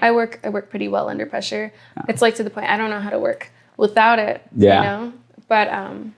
I 0.00 0.12
work 0.12 0.40
I 0.44 0.48
work 0.48 0.70
pretty 0.70 0.88
well 0.88 1.08
under 1.08 1.26
pressure. 1.26 1.72
It's 2.08 2.22
like 2.22 2.34
to 2.36 2.44
the 2.44 2.50
point 2.50 2.68
I 2.68 2.76
don't 2.76 2.90
know 2.90 3.00
how 3.00 3.10
to 3.10 3.18
work 3.18 3.50
without 3.76 4.18
it. 4.18 4.42
Yeah. 4.56 4.76
You 4.76 4.82
know? 4.82 5.12
But 5.48 5.68
um 5.68 6.14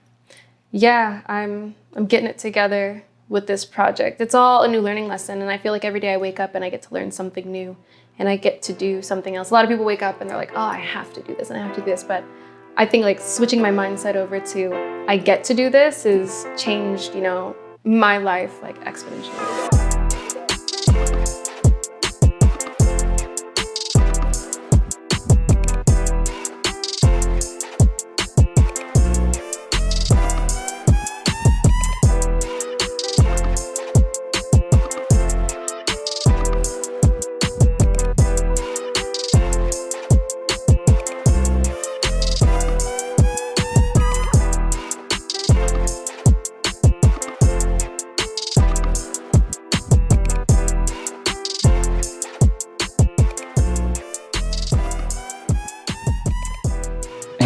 yeah, 0.71 1.21
I'm 1.27 1.75
I'm 1.95 2.05
getting 2.05 2.27
it 2.27 2.37
together 2.37 3.03
with 3.29 3.47
this 3.47 3.65
project. 3.65 4.19
It's 4.19 4.35
all 4.35 4.63
a 4.63 4.67
new 4.67 4.81
learning 4.81 5.07
lesson 5.07 5.41
and 5.41 5.49
I 5.49 5.57
feel 5.57 5.71
like 5.71 5.85
every 5.85 5.99
day 5.99 6.13
I 6.13 6.17
wake 6.17 6.39
up 6.39 6.55
and 6.55 6.63
I 6.63 6.69
get 6.69 6.81
to 6.83 6.93
learn 6.93 7.11
something 7.11 7.49
new 7.51 7.77
and 8.19 8.29
I 8.29 8.35
get 8.35 8.61
to 8.63 8.73
do 8.73 9.01
something 9.01 9.35
else. 9.35 9.49
A 9.49 9.53
lot 9.53 9.63
of 9.63 9.69
people 9.69 9.85
wake 9.85 10.03
up 10.03 10.21
and 10.21 10.29
they're 10.29 10.37
like, 10.37 10.51
"Oh, 10.53 10.61
I 10.61 10.77
have 10.77 11.13
to 11.13 11.21
do 11.21 11.33
this 11.35 11.49
and 11.49 11.59
I 11.59 11.65
have 11.65 11.75
to 11.75 11.81
do 11.81 11.85
this." 11.85 12.03
But 12.03 12.23
I 12.77 12.85
think 12.85 13.03
like 13.03 13.19
switching 13.19 13.61
my 13.61 13.71
mindset 13.71 14.15
over 14.15 14.39
to 14.39 15.05
I 15.07 15.17
get 15.17 15.43
to 15.45 15.53
do 15.53 15.69
this 15.69 16.05
is 16.05 16.45
changed, 16.57 17.15
you 17.15 17.21
know, 17.21 17.55
my 17.83 18.17
life 18.17 18.61
like 18.61 18.79
exponentially. 18.83 19.80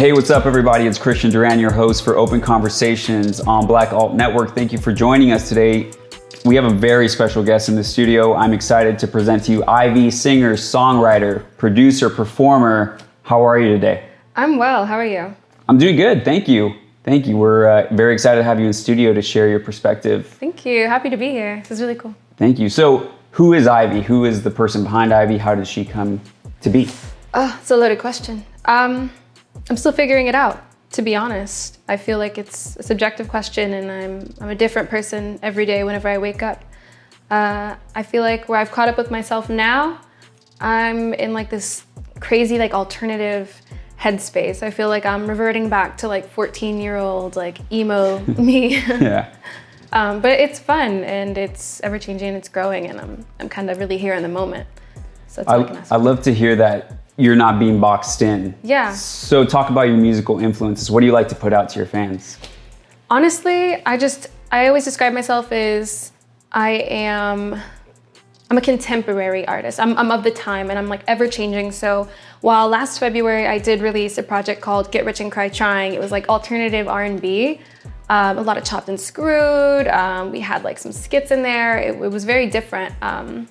Hey, 0.06 0.12
what's 0.12 0.30
up, 0.30 0.46
everybody? 0.46 0.86
It's 0.86 0.98
Christian 0.98 1.32
Duran, 1.32 1.58
your 1.58 1.72
host 1.72 2.04
for 2.04 2.16
Open 2.16 2.40
Conversations 2.40 3.40
on 3.40 3.66
Black 3.66 3.92
Alt 3.92 4.14
Network. 4.14 4.54
Thank 4.54 4.70
you 4.70 4.78
for 4.78 4.92
joining 4.92 5.32
us 5.32 5.48
today. 5.48 5.90
We 6.44 6.54
have 6.54 6.64
a 6.64 6.70
very 6.70 7.08
special 7.08 7.42
guest 7.42 7.68
in 7.68 7.74
the 7.74 7.82
studio. 7.82 8.32
I'm 8.32 8.52
excited 8.52 9.00
to 9.00 9.08
present 9.08 9.42
to 9.46 9.50
you 9.50 9.64
Ivy, 9.66 10.12
singer, 10.12 10.54
songwriter, 10.54 11.44
producer, 11.58 12.08
performer. 12.08 12.98
How 13.24 13.44
are 13.44 13.58
you 13.58 13.72
today? 13.72 14.08
I'm 14.36 14.58
well. 14.58 14.86
How 14.86 14.94
are 14.94 15.04
you? 15.04 15.34
I'm 15.68 15.76
doing 15.76 15.96
good. 15.96 16.24
Thank 16.24 16.46
you. 16.46 16.76
Thank 17.02 17.26
you. 17.26 17.36
We're 17.36 17.68
uh, 17.68 17.92
very 17.92 18.14
excited 18.14 18.38
to 18.38 18.44
have 18.44 18.60
you 18.60 18.66
in 18.66 18.72
studio 18.72 19.12
to 19.12 19.20
share 19.20 19.48
your 19.48 19.58
perspective. 19.58 20.28
Thank 20.38 20.64
you. 20.64 20.86
Happy 20.86 21.10
to 21.10 21.16
be 21.16 21.30
here. 21.30 21.58
This 21.62 21.72
is 21.72 21.80
really 21.80 21.96
cool. 21.96 22.14
Thank 22.36 22.60
you. 22.60 22.68
So, 22.68 23.10
who 23.32 23.54
is 23.54 23.66
Ivy? 23.66 24.02
Who 24.02 24.24
is 24.24 24.44
the 24.44 24.52
person 24.52 24.84
behind 24.84 25.12
Ivy? 25.12 25.38
How 25.38 25.56
did 25.56 25.66
she 25.66 25.84
come 25.84 26.20
to 26.60 26.70
be? 26.70 26.88
Oh, 27.34 27.58
it's 27.60 27.72
a 27.72 27.76
loaded 27.76 27.98
question. 27.98 28.46
Um, 28.66 29.10
I'm 29.68 29.76
still 29.76 29.92
figuring 29.92 30.26
it 30.26 30.34
out, 30.34 30.62
to 30.92 31.02
be 31.02 31.16
honest. 31.16 31.78
I 31.88 31.96
feel 31.96 32.18
like 32.18 32.38
it's 32.38 32.76
a 32.76 32.82
subjective 32.82 33.28
question, 33.28 33.74
and 33.74 33.90
I'm 33.90 34.34
I'm 34.40 34.50
a 34.50 34.54
different 34.54 34.88
person 34.88 35.38
every 35.42 35.66
day 35.66 35.84
whenever 35.84 36.08
I 36.08 36.18
wake 36.18 36.42
up. 36.42 36.64
Uh, 37.30 37.74
I 37.94 38.02
feel 38.02 38.22
like 38.22 38.48
where 38.48 38.60
I've 38.60 38.70
caught 38.70 38.88
up 38.88 38.96
with 38.96 39.10
myself 39.10 39.48
now, 39.48 40.00
I'm 40.60 41.12
in 41.14 41.32
like 41.32 41.50
this 41.50 41.84
crazy 42.20 42.58
like 42.58 42.72
alternative 42.72 43.60
headspace. 43.98 44.62
I 44.62 44.70
feel 44.70 44.88
like 44.88 45.04
I'm 45.06 45.26
reverting 45.26 45.68
back 45.68 45.98
to 45.98 46.08
like 46.08 46.28
14 46.30 46.80
year 46.80 46.96
old 46.96 47.36
like 47.36 47.58
emo 47.72 48.20
me. 48.38 48.76
Yeah. 48.78 49.34
um, 49.92 50.20
but 50.20 50.32
it's 50.32 50.58
fun 50.58 51.04
and 51.04 51.36
it's 51.36 51.80
ever 51.80 51.98
changing 51.98 52.28
and 52.28 52.36
it's 52.36 52.48
growing, 52.48 52.86
and 52.86 53.00
I'm 53.00 53.26
I'm 53.40 53.48
kind 53.48 53.70
of 53.70 53.78
really 53.78 53.98
here 53.98 54.14
in 54.14 54.22
the 54.22 54.28
moment. 54.28 54.68
So 55.26 55.42
that's 55.42 55.48
I, 55.48 55.64
can 55.64 55.76
I, 55.76 55.80
ask. 55.80 55.92
I 55.92 55.96
love 55.96 56.22
to 56.22 56.32
hear 56.32 56.56
that 56.56 57.05
you're 57.16 57.36
not 57.36 57.58
being 57.58 57.80
boxed 57.80 58.22
in. 58.22 58.54
Yeah. 58.62 58.92
So, 58.92 59.44
talk 59.44 59.70
about 59.70 59.82
your 59.82 59.96
musical 59.96 60.38
influences. 60.38 60.90
What 60.90 61.00
do 61.00 61.06
you 61.06 61.12
like 61.12 61.28
to 61.28 61.34
put 61.34 61.52
out 61.52 61.68
to 61.70 61.78
your 61.78 61.86
fans? 61.86 62.38
Honestly, 63.08 63.84
I 63.86 63.96
just 63.96 64.28
I 64.50 64.68
always 64.68 64.84
describe 64.84 65.12
myself 65.12 65.52
as 65.52 66.12
I 66.52 66.70
am 66.88 67.60
I'm 68.48 68.58
a 68.58 68.60
contemporary 68.60 69.46
artist. 69.48 69.80
I'm, 69.80 69.98
I'm 69.98 70.12
of 70.12 70.22
the 70.22 70.30
time 70.30 70.70
and 70.70 70.78
I'm 70.78 70.88
like 70.88 71.02
ever 71.08 71.26
changing. 71.26 71.72
So 71.72 72.08
while 72.42 72.68
last 72.68 72.98
February 72.98 73.46
I 73.46 73.58
did 73.58 73.80
release 73.80 74.18
a 74.18 74.22
project 74.22 74.60
called 74.60 74.92
Get 74.92 75.04
Rich 75.04 75.20
and 75.20 75.32
Cry 75.32 75.48
Trying, 75.48 75.94
it 75.94 76.00
was 76.00 76.12
like 76.12 76.28
alternative 76.28 76.86
R&B, 76.86 77.60
um, 78.08 78.38
a 78.38 78.42
lot 78.42 78.56
of 78.56 78.64
chopped 78.64 78.88
and 78.88 79.00
screwed. 79.00 79.88
Um, 79.88 80.30
we 80.30 80.38
had 80.38 80.62
like 80.62 80.78
some 80.78 80.92
skits 80.92 81.32
in 81.32 81.42
there. 81.42 81.78
It, 81.78 82.00
it 82.00 82.08
was 82.08 82.24
very 82.24 82.46
different. 82.46 82.94
Um, 83.02 83.48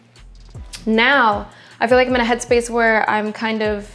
now 0.86 1.50
I 1.86 1.88
feel 1.88 1.98
like 2.00 2.08
I'm 2.08 2.16
in 2.16 2.22
a 2.22 2.26
headspace 2.26 2.68
where 2.68 3.08
I'm 3.08 3.32
kind 3.32 3.62
of 3.62 3.88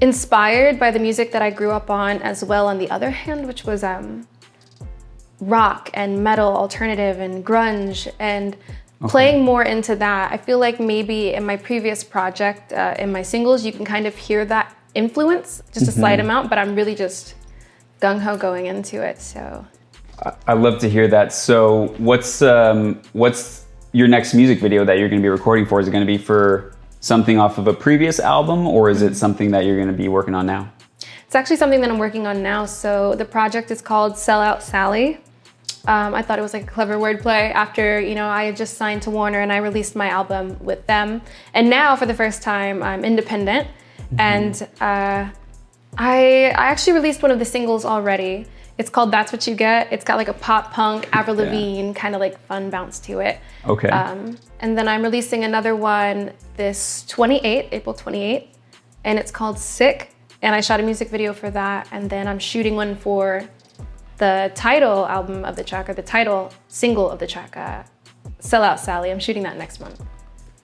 inspired 0.00 0.80
by 0.80 0.90
the 0.90 0.98
music 0.98 1.30
that 1.32 1.42
I 1.42 1.50
grew 1.50 1.72
up 1.72 1.90
on 1.90 2.22
as 2.22 2.42
well 2.42 2.66
on 2.66 2.78
the 2.78 2.90
other 2.90 3.10
hand, 3.10 3.46
which 3.46 3.64
was 3.64 3.84
um, 3.84 4.26
rock 5.40 5.90
and 5.92 6.24
metal, 6.24 6.56
alternative 6.56 7.20
and 7.20 7.44
grunge 7.44 8.10
and 8.18 8.54
okay. 9.02 9.10
playing 9.10 9.44
more 9.44 9.62
into 9.62 9.94
that. 9.96 10.32
I 10.32 10.38
feel 10.38 10.58
like 10.58 10.80
maybe 10.80 11.34
in 11.34 11.44
my 11.44 11.58
previous 11.58 12.02
project, 12.02 12.72
uh, 12.72 12.94
in 12.98 13.12
my 13.12 13.20
singles, 13.20 13.62
you 13.62 13.72
can 13.72 13.84
kind 13.84 14.06
of 14.06 14.16
hear 14.16 14.46
that 14.46 14.74
influence, 14.94 15.62
just 15.74 15.86
a 15.86 15.90
mm-hmm. 15.90 16.00
slight 16.00 16.18
amount, 16.18 16.48
but 16.48 16.56
I'm 16.56 16.74
really 16.74 16.94
just 16.94 17.34
gung 18.00 18.20
ho 18.20 18.38
going 18.38 18.64
into 18.64 19.02
it. 19.02 19.20
So 19.20 19.66
I 20.46 20.54
love 20.54 20.78
to 20.78 20.88
hear 20.88 21.08
that. 21.08 21.34
So 21.34 21.88
what's 21.98 22.40
um, 22.40 23.02
what's 23.12 23.66
your 23.92 24.08
next 24.08 24.34
music 24.34 24.60
video 24.60 24.84
that 24.84 24.98
you're 24.98 25.08
going 25.08 25.20
to 25.20 25.24
be 25.24 25.28
recording 25.28 25.66
for? 25.66 25.80
Is 25.80 25.88
it 25.88 25.90
going 25.90 26.06
to 26.06 26.12
be 26.12 26.18
for 26.18 26.74
something 27.00 27.38
off 27.38 27.58
of 27.58 27.66
a 27.66 27.72
previous 27.74 28.20
album, 28.20 28.66
or 28.66 28.90
is 28.90 29.02
it 29.02 29.16
something 29.16 29.50
that 29.50 29.64
you're 29.64 29.76
going 29.76 29.88
to 29.88 29.94
be 29.94 30.08
working 30.08 30.34
on 30.34 30.46
now? 30.46 30.70
It's 31.26 31.34
actually 31.34 31.56
something 31.56 31.80
that 31.80 31.90
I'm 31.90 31.98
working 31.98 32.26
on 32.26 32.42
now. 32.42 32.66
So 32.66 33.14
the 33.14 33.24
project 33.24 33.70
is 33.70 33.80
called 33.80 34.18
Sell 34.18 34.40
Out 34.40 34.62
Sally. 34.62 35.18
Um, 35.86 36.14
I 36.14 36.22
thought 36.22 36.38
it 36.38 36.42
was 36.42 36.52
like 36.52 36.64
a 36.64 36.66
clever 36.66 36.96
wordplay 36.96 37.52
after 37.52 37.98
you 38.00 38.14
know 38.14 38.28
I 38.28 38.44
had 38.44 38.56
just 38.56 38.76
signed 38.76 39.00
to 39.02 39.10
Warner 39.10 39.40
and 39.40 39.50
I 39.50 39.58
released 39.58 39.96
my 39.96 40.08
album 40.08 40.58
with 40.60 40.86
them, 40.86 41.22
and 41.54 41.70
now 41.70 41.96
for 41.96 42.04
the 42.04 42.14
first 42.14 42.42
time 42.42 42.82
I'm 42.82 43.02
independent, 43.02 43.66
mm-hmm. 43.66 44.20
and 44.20 44.68
uh, 44.80 45.30
I 45.96 46.52
I 46.56 46.66
actually 46.66 46.92
released 46.92 47.22
one 47.22 47.30
of 47.30 47.38
the 47.38 47.46
singles 47.46 47.84
already. 47.86 48.46
It's 48.80 48.88
called 48.88 49.10
That's 49.10 49.30
What 49.30 49.46
You 49.46 49.54
Get. 49.54 49.92
It's 49.92 50.06
got 50.06 50.16
like 50.16 50.28
a 50.28 50.32
pop 50.32 50.72
punk, 50.72 51.06
Avril 51.12 51.36
Lavigne 51.36 51.88
yeah. 51.88 51.92
kind 51.92 52.14
of 52.14 52.20
like 52.22 52.40
fun 52.46 52.70
bounce 52.70 52.98
to 53.00 53.18
it. 53.18 53.38
Okay. 53.66 53.90
Um, 53.90 54.38
and 54.60 54.76
then 54.78 54.88
I'm 54.88 55.02
releasing 55.02 55.44
another 55.44 55.76
one 55.76 56.32
this 56.56 57.04
28, 57.06 57.68
April 57.72 57.94
28th, 57.94 58.48
and 59.04 59.18
it's 59.18 59.30
called 59.30 59.58
Sick. 59.58 60.14
And 60.40 60.54
I 60.54 60.62
shot 60.62 60.80
a 60.80 60.82
music 60.82 61.10
video 61.10 61.34
for 61.34 61.50
that. 61.50 61.88
And 61.92 62.08
then 62.08 62.26
I'm 62.26 62.38
shooting 62.38 62.74
one 62.74 62.96
for 62.96 63.46
the 64.16 64.50
title 64.54 65.06
album 65.06 65.44
of 65.44 65.56
the 65.56 65.64
track 65.64 65.90
or 65.90 65.92
the 65.92 66.02
title 66.02 66.50
single 66.68 67.10
of 67.10 67.18
the 67.18 67.26
track, 67.26 67.58
uh, 67.58 67.82
Sell 68.38 68.62
Out 68.62 68.80
Sally. 68.80 69.10
I'm 69.10 69.20
shooting 69.20 69.42
that 69.42 69.58
next 69.58 69.80
month. 69.80 70.02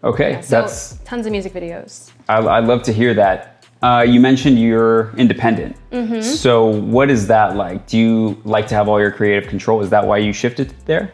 Okay, 0.03 0.31
yeah, 0.33 0.41
so 0.41 0.61
that's 0.63 0.97
tons 1.05 1.27
of 1.27 1.33
music 1.33 1.53
videos. 1.53 2.13
I, 2.31 2.39
I 2.39 2.61
love 2.61 2.83
to 2.85 2.95
hear 2.95 3.13
that. 3.13 3.56
Uh, 3.87 4.03
you 4.03 4.19
mentioned 4.19 4.59
you're 4.59 5.15
independent. 5.17 5.77
Mm-hmm. 5.93 6.21
So, 6.21 6.67
what 6.67 7.09
is 7.09 7.29
that 7.29 7.55
like? 7.55 7.87
Do 7.87 7.97
you 7.97 8.43
like 8.45 8.67
to 8.67 8.75
have 8.75 8.89
all 8.89 8.99
your 8.99 9.13
creative 9.13 9.49
control? 9.49 9.81
Is 9.81 9.91
that 9.91 10.05
why 10.05 10.19
you 10.19 10.33
shifted 10.33 10.75
there? 10.87 11.13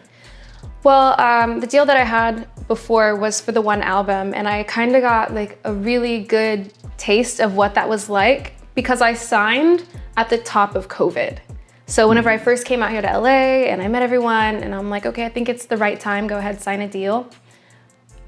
Well, 0.83 1.21
um, 1.21 1.61
the 1.61 1.67
deal 1.67 1.85
that 1.85 1.99
I 1.99 2.05
had 2.05 2.49
before 2.69 3.15
was 3.15 3.43
for 3.43 3.53
the 3.53 3.61
one 3.61 3.83
album, 3.83 4.33
and 4.33 4.49
I 4.49 4.63
kind 4.63 4.97
of 4.97 5.03
got 5.03 5.35
like 5.35 5.59
a 5.65 5.75
really 5.75 6.25
good 6.25 6.73
taste 6.97 7.41
of 7.41 7.57
what 7.57 7.75
that 7.75 7.87
was 7.87 8.09
like 8.09 8.55
because 8.75 9.03
I 9.03 9.13
signed 9.13 9.87
at 10.17 10.31
the 10.31 10.39
top 10.39 10.75
of 10.75 10.89
COVID. 10.89 11.41
So, 11.85 12.09
whenever 12.09 12.31
I 12.31 12.39
first 12.39 12.65
came 12.65 12.83
out 12.83 12.91
here 12.91 13.03
to 13.03 13.19
LA 13.19 13.69
and 13.69 13.83
I 13.83 13.89
met 13.89 14.03
everyone, 14.03 14.55
and 14.65 14.75
I'm 14.75 14.89
like, 14.89 15.05
okay, 15.05 15.27
I 15.27 15.29
think 15.29 15.51
it's 15.51 15.67
the 15.67 15.77
right 15.77 16.01
time, 16.01 16.27
go 16.27 16.39
ahead, 16.39 16.63
sign 16.63 16.81
a 16.81 16.89
deal 16.89 17.29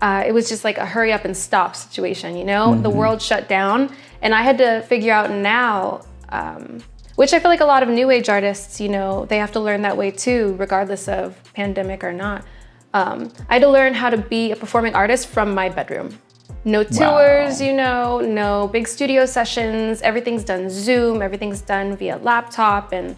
uh, 0.01 0.25
it 0.27 0.33
was 0.33 0.49
just 0.49 0.65
like 0.65 0.79
a 0.79 0.87
hurry 0.87 1.13
up 1.13 1.25
and 1.25 1.37
stop 1.37 1.77
situation, 1.77 2.37
you 2.37 2.45
know? 2.45 2.69
Mm-hmm. 2.69 2.83
The 2.83 2.91
world 2.91 3.23
shut 3.23 3.49
down, 3.49 3.95
and 4.23 4.35
I 4.35 4.43
had 4.43 4.59
to 4.59 4.83
figure 4.83 5.13
out 5.13 5.31
now, 5.31 6.03
um, 6.31 6.83
which 7.17 7.33
I 7.33 7.39
feel 7.39 7.51
like 7.51 7.61
a 7.61 7.67
lot 7.67 7.83
of 7.83 7.89
new 7.89 8.11
age 8.11 8.29
artists, 8.29 8.81
you 8.81 8.89
know, 8.89 9.25
they 9.27 9.39
have 9.39 9.53
to 9.53 9.61
learn 9.61 9.83
that 9.83 9.97
way 9.97 10.11
too, 10.11 10.57
regardless 10.59 11.09
of 11.09 11.39
pandemic 11.55 12.03
or 12.03 12.13
not. 12.13 12.45
Um, 12.93 13.33
I 13.49 13.55
had 13.55 13.63
to 13.63 13.69
learn 13.69 13.95
how 13.95 14.11
to 14.11 14.19
be 14.19 14.53
a 14.53 14.57
performing 14.57 14.95
artist 14.95 15.29
from 15.29 15.55
my 15.55 15.69
bedroom. 15.69 16.19
No 16.65 16.83
tours, 16.83 17.61
wow. 17.61 17.67
you 17.67 17.73
know, 17.75 18.21
no 18.21 18.69
big 18.69 18.89
studio 18.89 19.27
sessions. 19.27 20.01
Everything's 20.01 20.45
done 20.45 20.71
Zoom, 20.71 21.21
everything's 21.21 21.61
done 21.61 21.97
via 21.97 22.17
laptop 22.19 22.93
and 22.93 23.17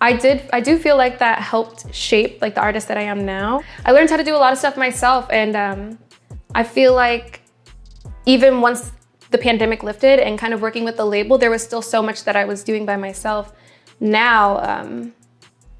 I 0.00 0.12
did 0.12 0.48
I 0.52 0.60
do 0.60 0.78
feel 0.78 0.96
like 0.96 1.18
that 1.18 1.40
helped 1.40 1.92
shape 1.94 2.40
like 2.40 2.54
the 2.54 2.60
artist 2.60 2.88
that 2.88 2.96
I 2.96 3.02
am 3.02 3.24
now. 3.26 3.62
I 3.84 3.92
learned 3.92 4.10
how 4.10 4.16
to 4.16 4.24
do 4.24 4.34
a 4.34 4.38
lot 4.38 4.52
of 4.52 4.58
stuff 4.58 4.76
myself 4.76 5.28
and 5.30 5.56
um, 5.56 5.98
I 6.54 6.62
feel 6.62 6.94
like 6.94 7.42
even 8.26 8.60
once 8.60 8.92
the 9.30 9.38
pandemic 9.38 9.82
lifted 9.82 10.20
and 10.20 10.38
kind 10.38 10.54
of 10.54 10.62
working 10.62 10.84
with 10.84 10.96
the 10.96 11.04
label, 11.04 11.38
there 11.38 11.50
was 11.50 11.62
still 11.62 11.82
so 11.82 12.02
much 12.02 12.24
that 12.24 12.36
I 12.36 12.44
was 12.44 12.62
doing 12.62 12.86
by 12.86 12.96
myself. 12.96 13.52
Now, 14.00 14.58
um, 14.58 15.12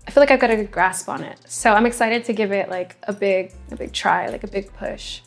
I 0.06 0.10
feel 0.10 0.22
like 0.22 0.30
I've 0.30 0.40
got 0.40 0.50
a 0.50 0.56
good 0.56 0.70
grasp 0.70 1.08
on 1.08 1.22
it. 1.22 1.38
So 1.46 1.72
I'm 1.72 1.86
excited 1.86 2.24
to 2.24 2.32
give 2.32 2.52
it 2.52 2.68
like 2.68 2.96
a 3.04 3.12
big, 3.12 3.52
a 3.70 3.76
big 3.76 3.92
try, 3.92 4.28
like 4.28 4.44
a 4.44 4.48
big 4.48 4.72
push. 4.74 5.20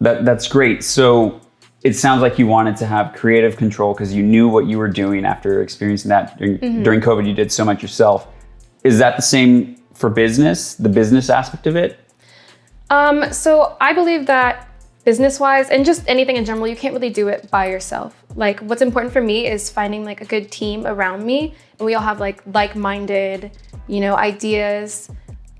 That 0.00 0.24
that's 0.24 0.48
great. 0.48 0.82
So 0.82 1.40
it 1.84 1.94
sounds 1.94 2.22
like 2.22 2.38
you 2.38 2.46
wanted 2.46 2.76
to 2.76 2.86
have 2.86 3.12
creative 3.12 3.56
control 3.56 3.92
because 3.92 4.14
you 4.14 4.22
knew 4.22 4.48
what 4.48 4.66
you 4.66 4.78
were 4.78 4.88
doing 4.88 5.24
after 5.24 5.62
experiencing 5.62 6.08
that 6.10 6.38
during, 6.38 6.58
Mm-hmm. 6.58 6.82
during 6.82 7.00
COVID. 7.00 7.26
You 7.26 7.34
did 7.34 7.50
so 7.50 7.64
much 7.64 7.82
yourself. 7.82 8.28
Is 8.84 8.98
that 8.98 9.16
the 9.16 9.22
same 9.22 9.76
for 9.92 10.08
business, 10.10 10.74
the 10.74 10.88
business 10.88 11.28
aspect 11.30 11.66
of 11.66 11.76
it? 11.76 11.98
Um, 12.90 13.32
so 13.32 13.76
I 13.80 13.92
believe 13.92 14.26
that 14.26 14.68
business 15.04 15.40
wise 15.40 15.70
and 15.70 15.84
just 15.84 16.04
anything 16.06 16.36
in 16.36 16.44
general, 16.44 16.68
you 16.68 16.76
can't 16.76 16.94
really 16.94 17.10
do 17.10 17.28
it 17.28 17.50
by 17.50 17.68
yourself. 17.68 18.14
Like 18.36 18.60
what's 18.60 18.82
important 18.82 19.12
for 19.12 19.20
me 19.20 19.46
is 19.46 19.70
finding 19.70 20.04
like 20.04 20.20
a 20.20 20.24
good 20.24 20.50
team 20.52 20.86
around 20.86 21.24
me 21.24 21.54
and 21.78 21.86
we 21.86 21.94
all 21.94 22.02
have 22.02 22.20
like 22.20 22.42
like-minded, 22.46 23.50
you 23.88 24.00
know, 24.00 24.14
ideas, 24.14 25.10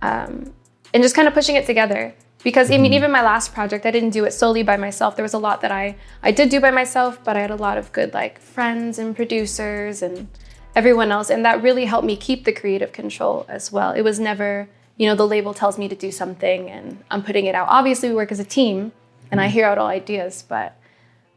um, 0.03 0.53
and 0.95 1.03
just 1.03 1.15
kind 1.15 1.27
of 1.27 1.35
pushing 1.35 1.57
it 1.57 1.67
together. 1.67 2.15
Because 2.45 2.71
I 2.71 2.77
mean, 2.77 2.87
mm-hmm. 2.87 2.95
even 2.95 3.13
my 3.13 3.23
last 3.23 3.55
project, 3.55 3.87
I 3.87 3.91
didn't 3.91 4.11
do 4.11 4.25
it 4.25 4.33
solely 4.33 4.63
by 4.63 4.77
myself. 4.77 5.15
There 5.17 5.23
was 5.23 5.35
a 5.35 5.39
lot 5.39 5.61
that 5.61 5.71
I 5.71 5.97
I 6.23 6.33
did 6.33 6.49
do 6.49 6.61
by 6.61 6.71
myself, 6.71 7.23
but 7.23 7.37
I 7.37 7.41
had 7.41 7.51
a 7.51 7.57
lot 7.57 7.79
of 7.79 7.93
good 7.93 8.13
like 8.15 8.41
friends 8.41 8.99
and 8.99 9.15
producers 9.15 10.03
and 10.03 10.29
everyone 10.75 11.13
else, 11.13 11.31
and 11.31 11.45
that 11.45 11.63
really 11.63 11.85
helped 11.85 12.07
me 12.07 12.17
keep 12.17 12.45
the 12.45 12.53
creative 12.53 12.93
control 12.93 13.47
as 13.49 13.71
well. 13.71 13.93
It 13.93 14.03
was 14.03 14.19
never, 14.19 14.69
you 14.97 15.07
know, 15.07 15.15
the 15.15 15.27
label 15.27 15.55
tells 15.55 15.79
me 15.79 15.89
to 15.89 15.97
do 15.97 16.11
something 16.11 16.69
and 16.71 17.03
I'm 17.11 17.23
putting 17.23 17.47
it 17.47 17.55
out. 17.55 17.69
Obviously, 17.69 18.09
we 18.09 18.15
work 18.15 18.33
as 18.33 18.41
a 18.41 18.45
team, 18.45 18.93
and 19.31 19.41
I 19.41 19.47
mm-hmm. 19.47 19.53
hear 19.53 19.67
out 19.67 19.79
all 19.79 19.87
ideas, 19.87 20.45
but 20.49 20.77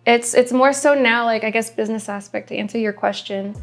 it's 0.06 0.34
it's 0.34 0.51
more 0.51 0.74
so 0.74 0.94
now 0.94 1.25
like 1.25 1.44
I 1.44 1.50
guess 1.50 1.69
business 1.69 2.10
aspect 2.10 2.50
to 2.50 2.56
answer 2.56 2.78
your 2.78 2.94
question. 2.94 3.56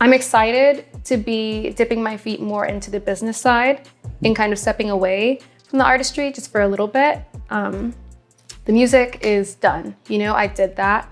I'm 0.00 0.12
excited 0.12 0.84
to 1.04 1.16
be 1.16 1.70
dipping 1.70 2.02
my 2.02 2.16
feet 2.16 2.40
more 2.40 2.66
into 2.66 2.90
the 2.90 2.98
business 2.98 3.38
side 3.38 3.88
and 4.24 4.34
kind 4.34 4.52
of 4.52 4.58
stepping 4.58 4.90
away 4.90 5.38
from 5.72 5.78
the 5.78 5.86
artistry 5.86 6.30
just 6.30 6.52
for 6.52 6.60
a 6.60 6.68
little 6.68 6.86
bit. 6.86 7.24
Um, 7.48 7.94
the 8.66 8.74
music 8.74 9.20
is 9.22 9.54
done. 9.54 9.96
You 10.06 10.18
know, 10.18 10.34
I 10.34 10.46
did 10.46 10.76
that. 10.76 11.08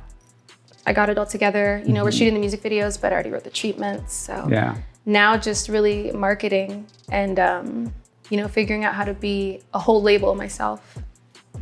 I 0.86 0.92
got 0.92 1.08
it 1.08 1.16
all 1.16 1.24
together. 1.24 1.82
You 1.86 1.94
know, 1.94 2.04
we're 2.04 2.12
shooting 2.12 2.34
the 2.34 2.40
music 2.40 2.62
videos, 2.62 3.00
but 3.00 3.10
I 3.10 3.14
already 3.14 3.30
wrote 3.30 3.44
the 3.44 3.50
treatments. 3.50 4.12
So 4.12 4.46
Yeah. 4.50 4.76
now 5.06 5.38
just 5.38 5.70
really 5.70 6.12
marketing 6.12 6.84
and, 7.10 7.40
um, 7.40 7.94
you 8.28 8.36
know, 8.36 8.48
figuring 8.48 8.84
out 8.84 8.92
how 8.92 9.04
to 9.04 9.14
be 9.14 9.62
a 9.72 9.78
whole 9.78 10.02
label 10.02 10.34
myself. 10.34 10.98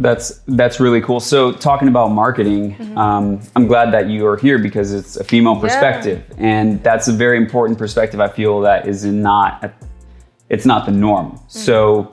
That's 0.00 0.40
that's 0.48 0.80
really 0.80 1.00
cool. 1.00 1.20
So 1.20 1.52
talking 1.52 1.86
about 1.86 2.10
marketing, 2.10 2.76
um, 2.96 3.40
I'm 3.54 3.68
glad 3.68 3.92
that 3.92 4.08
you 4.08 4.26
are 4.26 4.36
here 4.36 4.58
because 4.58 4.92
it's 4.92 5.16
a 5.16 5.24
female 5.24 5.56
perspective, 5.56 6.22
and 6.36 6.82
that's 6.84 7.08
a 7.08 7.12
very 7.12 7.36
important 7.36 7.78
perspective. 7.78 8.20
I 8.20 8.28
feel 8.28 8.60
that 8.60 8.86
is 8.86 9.04
not 9.04 9.72
it's 10.48 10.64
not 10.64 10.86
the 10.86 10.92
norm. 10.92 11.38
So 11.48 12.12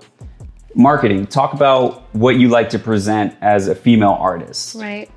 marketing, 0.75 1.25
talk 1.25 1.54
about 1.54 2.13
what 2.13 2.36
you 2.36 2.50
like 2.50 2.69
to 2.69 2.80
present 2.80 3.36
as 3.42 3.68
a 3.68 3.75
female 3.75 4.18
artist. 4.19 4.75
Right. 4.75 5.10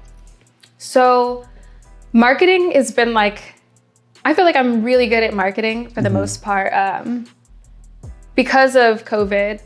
So, 0.79 1.47
marketing 2.13 2.71
has 2.73 2.93
been 2.93 3.13
like, 3.13 3.57
I 4.25 4.35
feel 4.35 4.45
like 4.45 4.57
I'm 4.57 4.83
really 4.83 5.09
good 5.09 5.23
at 5.23 5.35
marketing 5.35 5.91
for 5.91 6.01
the 6.01 6.11
most 6.11 6.43
part. 6.43 6.73
Um, 6.73 7.27
because 8.35 8.77
of 8.77 9.05
COVID, 9.05 9.61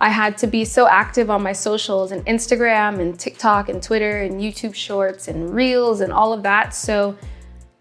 I 0.00 0.10
had 0.10 0.36
to 0.38 0.48
be 0.48 0.64
so 0.64 0.88
active 0.88 1.30
on 1.30 1.42
my 1.42 1.52
socials 1.52 2.10
and 2.10 2.26
Instagram 2.26 2.98
and 2.98 3.18
TikTok 3.18 3.68
and 3.68 3.80
Twitter 3.82 4.22
and 4.22 4.40
YouTube 4.40 4.74
shorts 4.74 5.28
and 5.28 5.54
reels 5.54 6.00
and 6.00 6.12
all 6.12 6.32
of 6.32 6.42
that. 6.42 6.74
So, 6.74 7.16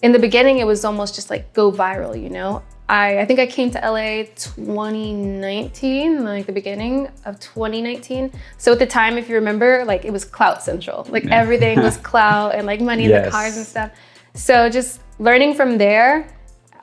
in 0.04 0.12
the 0.12 0.20
beginning, 0.20 0.60
it 0.60 0.68
was 0.68 0.86
almost 0.86 1.16
just 1.16 1.32
like 1.32 1.52
go 1.54 1.72
viral, 1.72 2.22
you 2.22 2.30
know? 2.30 2.62
I, 2.88 3.20
I 3.20 3.26
think 3.26 3.40
I 3.40 3.48
came 3.48 3.72
to 3.72 3.80
LA 3.80 4.26
2019, 4.36 6.24
like 6.24 6.46
the 6.46 6.52
beginning 6.52 7.10
of 7.26 7.40
2019. 7.40 8.32
So 8.58 8.74
at 8.74 8.80
the 8.80 8.86
time, 8.86 9.18
if 9.18 9.28
you 9.28 9.36
remember, 9.36 9.84
like 9.86 10.06
it 10.06 10.14
was 10.14 10.24
clout 10.24 10.62
central. 10.62 11.06
Like 11.10 11.26
everything 11.28 11.82
was 11.82 11.98
clout 12.10 12.54
and 12.54 12.68
like 12.68 12.82
money 12.82 13.06
in 13.06 13.12
the 13.24 13.30
cars 13.30 13.58
and 13.58 13.66
stuff. 13.66 13.92
So 14.36 14.70
just 14.70 15.02
learning 15.18 15.56
from 15.56 15.78
there 15.78 16.32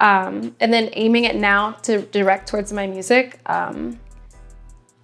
um, 0.01 0.57
and 0.59 0.73
then 0.73 0.91
aiming 0.95 1.25
it 1.25 1.37
now 1.37 1.73
to 1.83 2.03
direct 2.03 2.49
towards 2.49 2.73
my 2.73 2.87
music. 2.89 3.39
Um, 3.47 4.01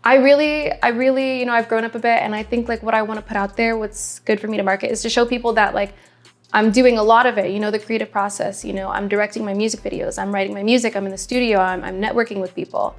I 0.02 0.16
really, 0.16 0.72
I 0.82 0.88
really, 0.88 1.38
you 1.38 1.46
know, 1.46 1.52
I've 1.52 1.68
grown 1.68 1.84
up 1.84 1.94
a 1.94 1.98
bit 1.98 2.22
and 2.22 2.34
I 2.34 2.42
think 2.42 2.68
like 2.68 2.82
what 2.82 2.94
I 2.94 3.02
want 3.02 3.20
to 3.20 3.26
put 3.26 3.36
out 3.36 3.56
there, 3.56 3.76
what's 3.76 4.18
good 4.20 4.40
for 4.40 4.48
me 4.48 4.56
to 4.56 4.62
market 4.64 4.90
is 4.90 5.02
to 5.02 5.10
show 5.10 5.24
people 5.24 5.52
that 5.52 5.74
like 5.74 5.94
I'm 6.52 6.72
doing 6.72 6.96
a 6.96 7.02
lot 7.02 7.26
of 7.26 7.36
it, 7.36 7.50
you 7.50 7.60
know, 7.60 7.70
the 7.70 7.78
creative 7.78 8.10
process, 8.10 8.64
you 8.64 8.72
know, 8.72 8.88
I'm 8.88 9.06
directing 9.06 9.44
my 9.44 9.52
music 9.52 9.80
videos, 9.80 10.18
I'm 10.18 10.32
writing 10.32 10.54
my 10.54 10.62
music, 10.62 10.96
I'm 10.96 11.04
in 11.04 11.12
the 11.12 11.18
studio, 11.18 11.58
I'm, 11.58 11.84
I'm 11.84 12.00
networking 12.00 12.40
with 12.40 12.54
people. 12.54 12.96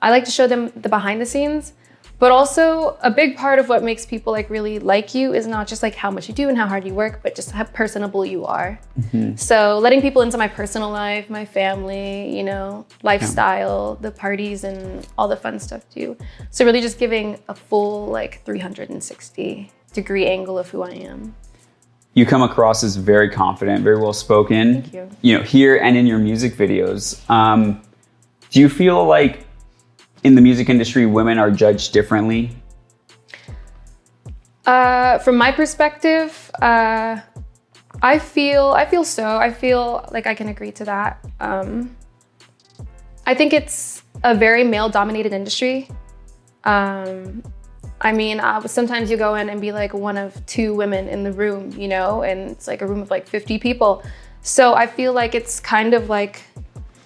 I 0.00 0.10
like 0.10 0.24
to 0.24 0.30
show 0.30 0.46
them 0.46 0.72
the 0.76 0.88
behind 0.88 1.20
the 1.20 1.26
scenes, 1.26 1.74
but 2.18 2.32
also 2.32 2.96
a 3.02 3.10
big 3.10 3.36
part 3.36 3.58
of 3.58 3.68
what 3.68 3.82
makes 3.82 4.06
people 4.06 4.32
like 4.32 4.48
really 4.48 4.78
like 4.78 5.14
you 5.14 5.34
is 5.34 5.46
not 5.46 5.66
just 5.66 5.82
like 5.82 5.94
how 5.94 6.10
much 6.10 6.28
you 6.28 6.34
do 6.34 6.48
and 6.48 6.56
how 6.56 6.66
hard 6.66 6.86
you 6.86 6.94
work, 6.94 7.20
but 7.22 7.34
just 7.34 7.50
how 7.50 7.64
personable 7.64 8.24
you 8.24 8.46
are. 8.46 8.80
Mm-hmm. 8.98 9.36
So 9.36 9.78
letting 9.78 10.00
people 10.00 10.22
into 10.22 10.38
my 10.38 10.48
personal 10.48 10.90
life, 10.90 11.28
my 11.28 11.44
family, 11.44 12.34
you 12.34 12.42
know, 12.42 12.86
lifestyle, 13.02 13.96
the 13.96 14.10
parties 14.10 14.64
and 14.64 15.06
all 15.18 15.28
the 15.28 15.36
fun 15.36 15.58
stuff 15.58 15.86
too. 15.90 16.16
So 16.50 16.64
really 16.64 16.80
just 16.80 16.98
giving 16.98 17.38
a 17.48 17.54
full 17.54 18.06
like 18.06 18.42
360 18.46 19.70
degree 19.92 20.26
angle 20.26 20.58
of 20.58 20.70
who 20.70 20.82
I 20.82 20.92
am. 20.92 21.34
You 22.16 22.24
come 22.24 22.40
across 22.40 22.82
as 22.82 22.96
very 22.96 23.28
confident, 23.28 23.84
very 23.84 23.98
well 23.98 24.14
spoken. 24.14 24.80
Thank 24.80 24.94
you. 24.94 25.10
You 25.20 25.36
know, 25.36 25.44
here 25.44 25.76
and 25.76 25.98
in 25.98 26.06
your 26.06 26.18
music 26.18 26.54
videos. 26.54 27.20
Um, 27.28 27.82
do 28.48 28.58
you 28.58 28.70
feel 28.70 29.04
like 29.04 29.46
in 30.24 30.34
the 30.34 30.40
music 30.40 30.70
industry, 30.70 31.04
women 31.04 31.38
are 31.38 31.50
judged 31.50 31.92
differently? 31.92 32.56
Uh, 34.64 35.18
from 35.18 35.36
my 35.36 35.52
perspective, 35.52 36.50
uh, 36.62 37.20
I 38.00 38.18
feel 38.18 38.68
I 38.68 38.86
feel 38.86 39.04
so. 39.04 39.36
I 39.36 39.52
feel 39.52 40.08
like 40.10 40.26
I 40.26 40.34
can 40.34 40.48
agree 40.48 40.72
to 40.72 40.86
that. 40.86 41.22
Um, 41.38 41.94
I 43.26 43.34
think 43.34 43.52
it's 43.52 44.02
a 44.24 44.34
very 44.34 44.64
male-dominated 44.64 45.34
industry. 45.34 45.86
Um, 46.64 47.42
I 48.00 48.12
mean, 48.12 48.40
uh, 48.40 48.66
sometimes 48.66 49.10
you 49.10 49.16
go 49.16 49.34
in 49.36 49.48
and 49.48 49.60
be 49.60 49.72
like 49.72 49.94
one 49.94 50.16
of 50.18 50.44
two 50.46 50.74
women 50.74 51.08
in 51.08 51.24
the 51.24 51.32
room, 51.32 51.72
you 51.72 51.88
know, 51.88 52.22
and 52.22 52.50
it's 52.50 52.66
like 52.66 52.82
a 52.82 52.86
room 52.86 53.00
of 53.00 53.10
like 53.10 53.26
50 53.26 53.58
people. 53.58 54.02
So 54.42 54.74
I 54.74 54.86
feel 54.86 55.12
like 55.12 55.34
it's 55.34 55.60
kind 55.60 55.94
of 55.94 56.08
like 56.08 56.42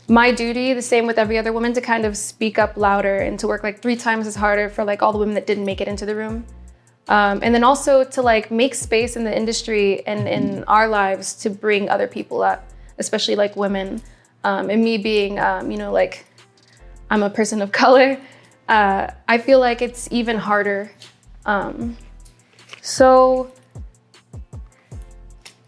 my 0.08 0.32
duty, 0.32 0.74
the 0.74 0.82
same 0.82 1.06
with 1.06 1.18
every 1.18 1.38
other 1.38 1.52
woman, 1.52 1.72
to 1.74 1.80
kind 1.80 2.04
of 2.04 2.16
speak 2.16 2.58
up 2.58 2.76
louder 2.76 3.18
and 3.18 3.38
to 3.38 3.46
work 3.46 3.62
like 3.62 3.80
three 3.80 3.94
times 3.94 4.26
as 4.26 4.34
harder 4.34 4.68
for 4.68 4.84
like 4.84 5.02
all 5.02 5.12
the 5.12 5.18
women 5.18 5.34
that 5.36 5.46
didn't 5.46 5.64
make 5.64 5.80
it 5.80 5.86
into 5.86 6.04
the 6.04 6.16
room. 6.16 6.44
Um, 7.08 7.40
and 7.42 7.54
then 7.54 7.64
also 7.64 8.04
to 8.04 8.22
like 8.22 8.50
make 8.50 8.74
space 8.74 9.16
in 9.16 9.24
the 9.24 9.36
industry 9.36 10.06
and 10.06 10.28
in 10.28 10.64
our 10.64 10.88
lives 10.88 11.34
to 11.36 11.50
bring 11.50 11.88
other 11.88 12.06
people 12.06 12.42
up, 12.42 12.68
especially 12.98 13.36
like 13.36 13.56
women. 13.56 14.02
Um, 14.42 14.70
and 14.70 14.82
me 14.82 14.96
being, 14.98 15.38
um, 15.38 15.70
you 15.70 15.76
know, 15.76 15.92
like 15.92 16.24
I'm 17.10 17.22
a 17.22 17.30
person 17.30 17.62
of 17.62 17.72
color, 17.84 18.18
uh, 18.70 19.10
I 19.28 19.38
feel 19.38 19.60
like 19.60 19.82
it's 19.82 20.08
even 20.10 20.36
harder. 20.38 20.90
Um, 21.44 21.96
so, 22.80 23.50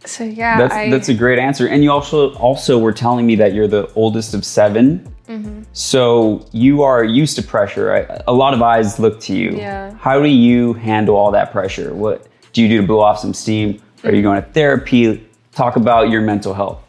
so 0.04 0.24
yeah, 0.24 0.56
That's 0.56 0.74
I, 0.74 0.90
that's 0.90 1.08
a 1.08 1.14
great 1.14 1.38
answer. 1.38 1.68
And 1.68 1.82
you 1.82 1.90
also 1.90 2.34
also 2.36 2.78
were 2.78 2.92
telling 2.92 3.26
me 3.26 3.34
that 3.36 3.52
you're 3.52 3.68
the 3.68 3.92
oldest 3.94 4.34
of 4.34 4.44
7 4.44 5.12
Mm-hmm. 5.28 5.62
So 5.72 6.46
you 6.52 6.82
are 6.82 7.04
used 7.04 7.36
to 7.36 7.42
pressure. 7.42 7.86
Right? 7.86 8.22
A 8.26 8.32
lot 8.32 8.54
of 8.54 8.62
eyes 8.62 8.98
look 8.98 9.20
to 9.20 9.34
you. 9.34 9.52
Yeah. 9.52 9.94
How 9.94 10.20
do 10.20 10.28
you 10.28 10.74
handle 10.74 11.16
all 11.16 11.30
that 11.30 11.52
pressure? 11.52 11.94
What 11.94 12.28
do 12.52 12.62
you 12.62 12.68
do 12.68 12.80
to 12.80 12.86
blow 12.86 13.00
off 13.00 13.18
some 13.18 13.32
steam? 13.32 13.80
Are 14.04 14.12
you 14.12 14.22
going 14.22 14.42
to 14.42 14.48
therapy? 14.50 15.26
Talk 15.52 15.76
about 15.76 16.10
your 16.10 16.22
mental 16.22 16.54
health. 16.54 16.80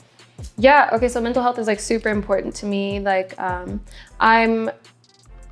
Yeah, 0.58 0.89
okay, 0.93 1.08
so 1.08 1.22
mental 1.22 1.41
health 1.41 1.58
is 1.58 1.67
like 1.67 1.79
super 1.79 2.10
important 2.10 2.55
to 2.55 2.65
me. 2.65 3.00
Like, 3.00 3.39
um, 3.39 3.82
I'm 4.20 4.70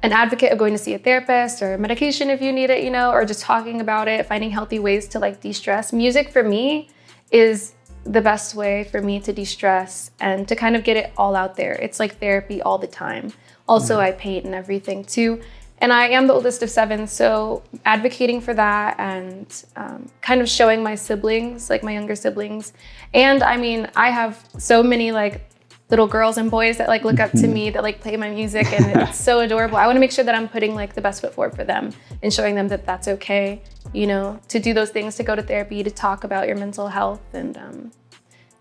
an 0.04 0.12
advocate 0.12 0.52
of 0.52 0.58
going 0.58 0.74
to 0.74 0.80
see 0.80 0.94
a 0.94 1.00
therapist 1.00 1.62
or 1.62 1.78
medication 1.78 2.30
if 2.30 2.42
you 2.42 2.52
need 2.52 2.70
it, 2.70 2.84
you 2.84 2.90
know, 2.90 3.12
or 3.12 3.24
just 3.24 3.42
talking 3.42 3.82
about 3.82 4.08
it, 4.08 4.26
finding 4.26 4.50
healthy 4.50 4.80
ways 4.80 5.08
to 5.10 5.20
like 5.20 5.42
de 5.42 5.54
stress. 5.54 5.94
Music 5.94 6.32
for 6.32 6.44
me 6.44 6.90
is 7.32 7.74
the 8.04 8.22
best 8.22 8.56
way 8.56 8.84
for 8.86 9.02
me 9.02 9.20
to 9.20 9.32
de 9.32 9.46
stress 9.46 10.10
and 10.20 10.48
to 10.48 10.56
kind 10.56 10.76
of 10.76 10.84
get 10.84 10.98
it 10.98 11.12
all 11.18 11.36
out 11.36 11.56
there. 11.56 11.74
It's 11.74 12.00
like 12.00 12.18
therapy 12.18 12.62
all 12.62 12.80
the 12.80 12.88
time. 12.88 13.32
Also, 13.68 14.00
I 14.00 14.12
paint 14.12 14.46
and 14.46 14.56
everything 14.56 15.04
too. 15.04 15.40
And 15.78 15.92
I 15.92 16.10
am 16.10 16.28
the 16.28 16.34
oldest 16.34 16.62
of 16.62 16.70
seven, 16.70 17.08
so 17.08 17.64
advocating 17.86 18.40
for 18.40 18.54
that 18.54 19.00
and 19.00 19.66
um, 19.76 20.10
kind 20.22 20.40
of 20.40 20.48
showing 20.48 20.84
my 20.84 20.94
siblings, 20.94 21.72
like 21.72 21.84
my 21.84 21.94
younger 21.94 22.16
siblings. 22.16 22.74
And 23.16 23.42
I 23.42 23.58
mean, 23.58 23.90
I 23.96 24.12
have 24.12 24.48
so 24.60 24.84
many 24.84 25.12
like 25.12 25.51
little 25.92 26.08
girls 26.08 26.38
and 26.38 26.50
boys 26.50 26.78
that 26.78 26.88
like 26.88 27.04
look 27.04 27.20
up 27.20 27.32
to 27.34 27.48
me 27.48 27.70
that 27.70 27.84
like 27.84 28.00
play 28.00 28.16
my 28.16 28.30
music 28.30 28.72
and 28.72 29.02
it's 29.02 29.20
so 29.24 29.42
adorable. 29.42 29.76
I 29.76 29.86
want 29.86 29.98
to 29.98 30.00
make 30.00 30.12
sure 30.12 30.24
that 30.24 30.34
I'm 30.34 30.48
putting 30.48 30.74
like 30.74 30.96
the 30.96 31.02
best 31.02 31.22
foot 31.22 31.34
forward 31.34 31.54
for 31.54 31.66
them 31.66 31.92
and 32.24 32.34
showing 32.34 32.56
them 32.56 32.70
that 32.70 32.86
that's 32.86 33.10
okay, 33.10 33.62
you 33.94 34.08
know, 34.08 34.40
to 34.48 34.60
do 34.60 34.74
those 34.74 34.90
things, 34.90 35.16
to 35.18 35.24
go 35.24 35.36
to 35.36 35.44
therapy, 35.44 35.84
to 35.84 35.92
talk 35.92 36.24
about 36.24 36.48
your 36.48 36.56
mental 36.56 36.88
health. 36.88 37.22
And 37.34 37.58
um, 37.58 37.92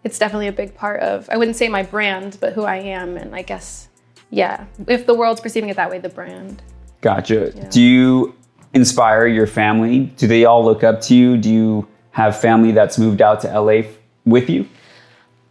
it's 0.02 0.18
definitely 0.18 0.48
a 0.48 0.52
big 0.52 0.74
part 0.74 1.00
of, 1.00 1.30
I 1.30 1.36
wouldn't 1.36 1.56
say 1.56 1.68
my 1.68 1.84
brand, 1.84 2.36
but 2.40 2.52
who 2.52 2.64
I 2.64 2.76
am. 2.76 3.16
And 3.16 3.34
I 3.34 3.42
guess, 3.42 3.88
yeah, 4.30 4.66
if 4.88 5.06
the 5.06 5.14
world's 5.14 5.40
perceiving 5.40 5.70
it 5.70 5.76
that 5.76 5.88
way, 5.88 6.00
the 6.00 6.08
brand. 6.08 6.62
Gotcha. 7.00 7.52
Do 7.70 7.80
you 7.80 8.34
inspire 8.74 9.28
your 9.28 9.46
family? 9.46 10.06
Do 10.16 10.26
they 10.26 10.44
all 10.44 10.64
look 10.64 10.82
up 10.82 11.00
to 11.02 11.14
you? 11.14 11.36
Do 11.36 11.48
you 11.48 11.88
have 12.10 12.40
family 12.40 12.72
that's 12.72 12.98
moved 12.98 13.22
out 13.22 13.40
to 13.42 13.60
LA 13.60 13.82
with 14.24 14.50
you? 14.50 14.68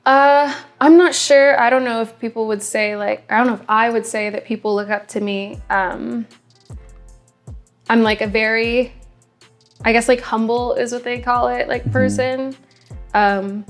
Uh, 0.09 0.51
I'm 0.81 0.97
not 0.97 1.13
sure. 1.13 1.59
I 1.59 1.69
don't 1.69 1.83
know 1.83 2.01
if 2.01 2.17
people 2.17 2.47
would 2.47 2.63
say 2.63 2.95
like 2.95 3.31
I 3.31 3.37
don't 3.37 3.45
know 3.45 3.53
if 3.53 3.69
I 3.69 3.91
would 3.91 4.07
say 4.07 4.31
that 4.31 4.43
people 4.43 4.73
look 4.73 4.89
up 4.89 5.07
to 5.09 5.21
me. 5.21 5.61
Um, 5.69 6.25
I'm 7.91 8.01
like 8.01 8.21
a 8.21 8.25
very, 8.25 8.91
I 9.85 9.91
guess 9.91 10.07
like 10.07 10.21
humble 10.21 10.73
is 10.73 10.91
what 10.91 11.03
they 11.03 11.19
call 11.19 11.49
it, 11.49 11.67
like 11.67 11.91
person. 11.91 12.55
Um, 13.13 13.63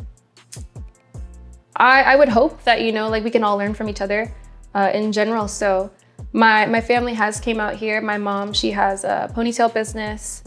I 1.75 2.03
I 2.03 2.15
would 2.15 2.29
hope 2.29 2.63
that 2.63 2.83
you 2.83 2.93
know 2.93 3.09
like 3.09 3.25
we 3.25 3.31
can 3.31 3.43
all 3.43 3.57
learn 3.57 3.73
from 3.73 3.89
each 3.89 3.99
other, 3.99 4.33
uh, 4.73 4.91
in 4.93 5.11
general. 5.11 5.49
So 5.49 5.91
my 6.31 6.65
my 6.67 6.79
family 6.79 7.15
has 7.15 7.41
came 7.41 7.59
out 7.59 7.75
here. 7.75 7.99
My 7.99 8.17
mom 8.17 8.53
she 8.53 8.71
has 8.71 9.03
a 9.03 9.29
ponytail 9.35 9.73
business. 9.73 10.41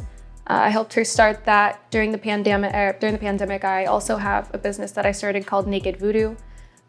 Uh, 0.46 0.60
I 0.64 0.68
helped 0.70 0.94
her 0.94 1.04
start 1.04 1.44
that 1.44 1.90
during 1.90 2.12
the 2.12 2.18
pandemic. 2.18 2.74
Er, 2.74 2.96
during 2.98 3.14
the 3.14 3.20
pandemic, 3.20 3.64
I 3.64 3.84
also 3.84 4.16
have 4.16 4.50
a 4.52 4.58
business 4.58 4.92
that 4.92 5.06
I 5.06 5.12
started 5.12 5.46
called 5.46 5.66
Naked 5.66 5.98
Voodoo, 5.98 6.36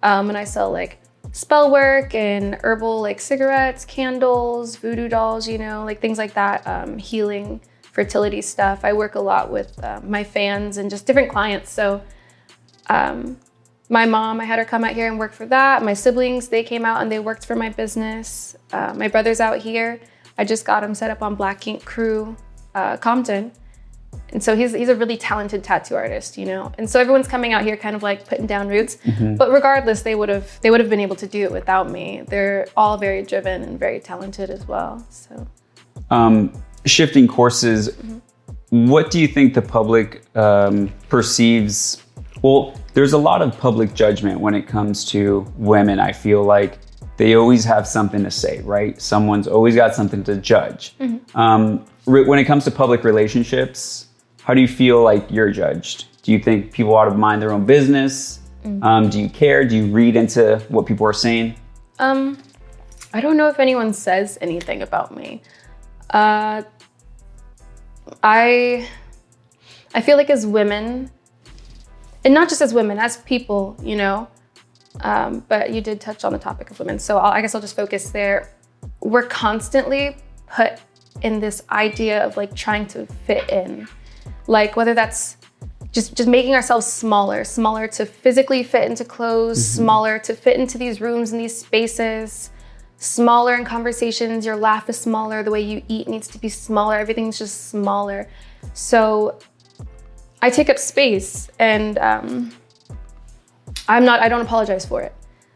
um, 0.02 0.30
and 0.30 0.38
I 0.38 0.44
sell 0.44 0.72
like 0.72 1.00
spell 1.32 1.72
work 1.72 2.14
and 2.16 2.58
herbal 2.64 3.02
like 3.02 3.20
cigarettes, 3.20 3.86
candles, 3.86 4.76
voodoo 4.76 5.08
dolls, 5.08 5.48
you 5.48 5.58
know, 5.58 5.84
like 5.86 6.02
things 6.02 6.18
like 6.18 6.34
that, 6.34 6.66
um, 6.68 6.98
healing, 6.98 7.62
fertility 7.92 8.42
stuff. 8.42 8.84
I 8.84 8.94
work 8.94 9.16
a 9.16 9.20
lot 9.20 9.52
with 9.52 9.82
uh, 9.84 10.02
my 10.04 10.24
fans 10.24 10.78
and 10.78 10.90
just 10.90 11.06
different 11.06 11.32
clients. 11.32 11.72
So, 11.72 12.02
um, 12.90 13.38
my 13.90 14.06
mom, 14.06 14.42
I 14.42 14.46
had 14.46 14.60
her 14.60 14.66
come 14.66 14.84
out 14.84 14.94
here 14.94 15.08
and 15.08 15.20
work 15.20 15.34
for 15.34 15.46
that. 15.48 15.84
My 15.84 15.94
siblings, 15.94 16.48
they 16.48 16.64
came 16.64 16.86
out 16.86 17.02
and 17.02 17.12
they 17.12 17.20
worked 17.20 17.46
for 17.46 17.56
my 17.56 17.70
business. 17.70 18.56
Uh, 18.72 18.94
my 18.96 19.08
brother's 19.08 19.40
out 19.40 19.60
here. 19.60 20.00
I 20.38 20.46
just 20.46 20.66
got 20.66 20.84
him 20.84 20.96
set 20.96 21.12
up 21.12 21.22
on 21.22 21.36
Black 21.36 21.68
Ink 21.68 21.86
Crew 21.86 22.36
uh, 22.76 22.98
Compton. 22.98 23.52
And 24.32 24.44
so 24.44 24.56
he's, 24.56 24.74
he's 24.74 24.90
a 24.90 24.96
really 24.96 25.18
talented 25.18 25.64
tattoo 25.64 25.96
artist, 25.96 26.38
you 26.38 26.46
know. 26.46 26.72
And 26.78 26.90
so 26.90 27.00
everyone's 27.00 27.28
coming 27.28 27.54
out 27.54 27.64
here 27.64 27.78
kind 27.78 27.96
of 27.96 28.04
like 28.04 28.28
putting 28.28 28.46
down 28.48 28.68
roots. 28.68 28.98
But 29.38 29.52
regardless, 29.52 30.02
they 30.04 30.16
would 30.16 30.30
have 30.30 30.60
they 30.62 30.70
would 30.72 30.80
have 30.80 30.90
been 30.90 31.00
able 31.00 31.16
to 31.18 31.28
do 31.28 31.44
it 31.44 31.52
without 31.52 31.90
me. 31.90 32.24
They're 32.28 32.68
all 32.76 32.98
very 32.98 33.24
driven 33.24 33.64
and 33.64 33.80
very 33.80 34.00
talented 34.00 34.50
as 34.50 34.68
well. 34.68 35.06
So 35.10 35.48
Um, 36.12 36.52
shifting 36.86 37.28
courses, 37.28 37.96
what 38.70 39.12
do 39.12 39.20
you 39.20 39.28
think 39.28 39.54
the 39.54 39.62
public 39.62 40.24
um, 40.36 40.92
perceives? 41.10 42.04
Well, 42.42 42.74
there's 42.94 43.14
a 43.14 43.18
lot 43.18 43.42
of 43.42 43.58
public 43.58 43.94
judgment 43.94 44.40
when 44.40 44.54
it 44.54 44.68
comes 44.68 45.06
to 45.06 45.46
women. 45.58 46.00
I 46.00 46.12
feel 46.12 46.44
like 46.44 46.80
they 47.18 47.36
always 47.36 47.64
have 47.66 47.88
something 47.88 48.24
to 48.24 48.32
say, 48.32 48.62
right? 48.62 49.00
Someone's 49.02 49.48
always 49.48 49.76
got 49.76 49.96
something 49.96 50.24
to 50.24 50.36
judge. 50.38 50.96
Um, 51.36 51.64
re- 51.74 51.82
when 52.06 52.40
it 52.40 52.46
comes 52.46 52.66
to 52.66 52.72
public 52.72 53.04
relationships, 53.04 54.08
how 54.42 54.54
do 54.54 54.62
you 54.62 54.68
feel 54.68 55.02
like 55.02 55.30
you're 55.32 55.52
judged? 55.52 56.22
Do 56.24 56.32
you 56.32 56.40
think 56.40 56.72
people 56.72 56.96
ought 56.96 57.06
to 57.06 57.16
mind 57.16 57.42
their 57.42 57.52
own 57.52 57.66
business? 57.66 58.40
Um, 58.82 59.10
do 59.10 59.20
you 59.20 59.30
care? 59.30 59.66
Do 59.66 59.76
you 59.76 59.88
read 59.88 60.16
into 60.16 60.58
what 60.70 60.86
people 60.86 61.06
are 61.06 61.14
saying? 61.14 61.56
Um, 62.00 62.38
I 63.14 63.20
don't 63.20 63.36
know 63.36 63.48
if 63.48 63.60
anyone 63.60 63.94
says 63.94 64.38
anything 64.42 64.82
about 64.82 65.16
me. 65.16 65.42
Uh, 66.10 66.64
I 68.22 68.88
I 69.94 70.02
feel 70.02 70.18
like 70.18 70.30
as 70.30 70.46
women, 70.46 71.12
and 72.24 72.34
not 72.34 72.50
just 72.50 72.62
as 72.62 72.74
women, 72.74 73.00
as 73.00 73.18
people, 73.18 73.76
you 73.84 73.96
know. 73.96 74.28
Um, 75.02 75.44
but 75.50 75.72
you 75.72 75.82
did 75.82 76.00
touch 76.00 76.24
on 76.24 76.32
the 76.32 76.40
topic 76.40 76.70
of 76.72 76.80
women, 76.80 77.00
so 77.00 77.18
I'll, 77.18 77.32
I 77.32 77.42
guess 77.42 77.56
I'll 77.56 77.62
just 77.62 77.76
focus 77.76 78.12
there. 78.12 78.54
We're 79.02 79.24
constantly 79.24 80.18
put 80.48 80.80
in 81.24 81.40
this 81.40 81.64
idea 81.72 82.24
of 82.26 82.38
like 82.38 82.56
trying 82.56 82.86
to 82.88 83.06
fit 83.06 83.50
in, 83.50 83.88
like 84.48 84.76
whether 84.76 84.94
that's 84.94 85.38
just 85.92 86.16
just 86.16 86.28
making 86.28 86.56
ourselves 86.56 86.86
smaller, 86.86 87.44
smaller 87.44 87.88
to 87.88 88.06
physically 88.06 88.64
fit 88.64 88.90
into 88.90 89.06
clothes, 89.06 89.66
smaller 89.66 90.20
to 90.20 90.34
fit 90.36 90.60
into 90.60 90.78
these 90.78 91.00
rooms 91.00 91.32
and 91.32 91.40
these 91.40 91.58
spaces, 91.58 92.52
smaller 92.98 93.56
in 93.56 93.64
conversations. 93.64 94.46
Your 94.46 94.56
laugh 94.56 94.90
is 94.90 95.00
smaller. 95.00 95.44
The 95.44 95.52
way 95.52 95.62
you 95.62 95.84
eat 95.88 96.08
needs 96.08 96.28
to 96.30 96.40
be 96.40 96.50
smaller. 96.50 96.98
Everything's 96.98 97.38
just 97.38 97.70
smaller. 97.70 98.28
So 98.74 99.40
I 100.42 100.50
take 100.50 100.70
up 100.70 100.78
space, 100.78 101.50
and 101.60 101.98
um, 102.00 102.52
I'm 103.88 104.04
not. 104.04 104.20
I 104.20 104.30
don't 104.30 104.42
apologize 104.42 104.86
for 104.86 105.02
it. 105.02 105.16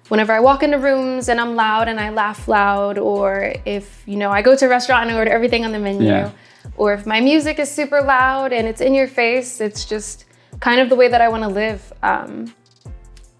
Whenever 0.09 0.31
I 0.33 0.39
walk 0.39 0.63
into 0.63 0.77
rooms 0.77 1.27
and 1.29 1.39
I'm 1.39 1.55
loud 1.55 1.87
and 1.87 1.99
I 1.99 2.09
laugh 2.11 2.47
loud, 2.47 2.97
or 2.97 3.53
if 3.65 4.03
you 4.05 4.15
know 4.15 4.31
I 4.31 4.41
go 4.41 4.55
to 4.55 4.65
a 4.65 4.69
restaurant 4.69 5.09
and 5.09 5.17
order 5.17 5.31
everything 5.31 5.65
on 5.65 5.71
the 5.73 5.79
menu, 5.79 6.07
Yeah. 6.07 6.31
or 6.77 6.93
if 6.93 7.05
my 7.05 7.19
music 7.19 7.59
is 7.59 7.69
super 7.69 8.01
loud 8.01 8.53
and 8.53 8.67
it's 8.67 8.79
in 8.81 8.93
your 8.93 9.07
face, 9.07 9.59
it's 9.59 9.83
just 9.85 10.25
kind 10.61 10.79
of 10.79 10.89
the 10.89 10.95
way 10.95 11.07
that 11.09 11.21
I 11.21 11.27
want 11.27 11.43
to 11.43 11.49
live. 11.49 11.91
Um, 12.03 12.53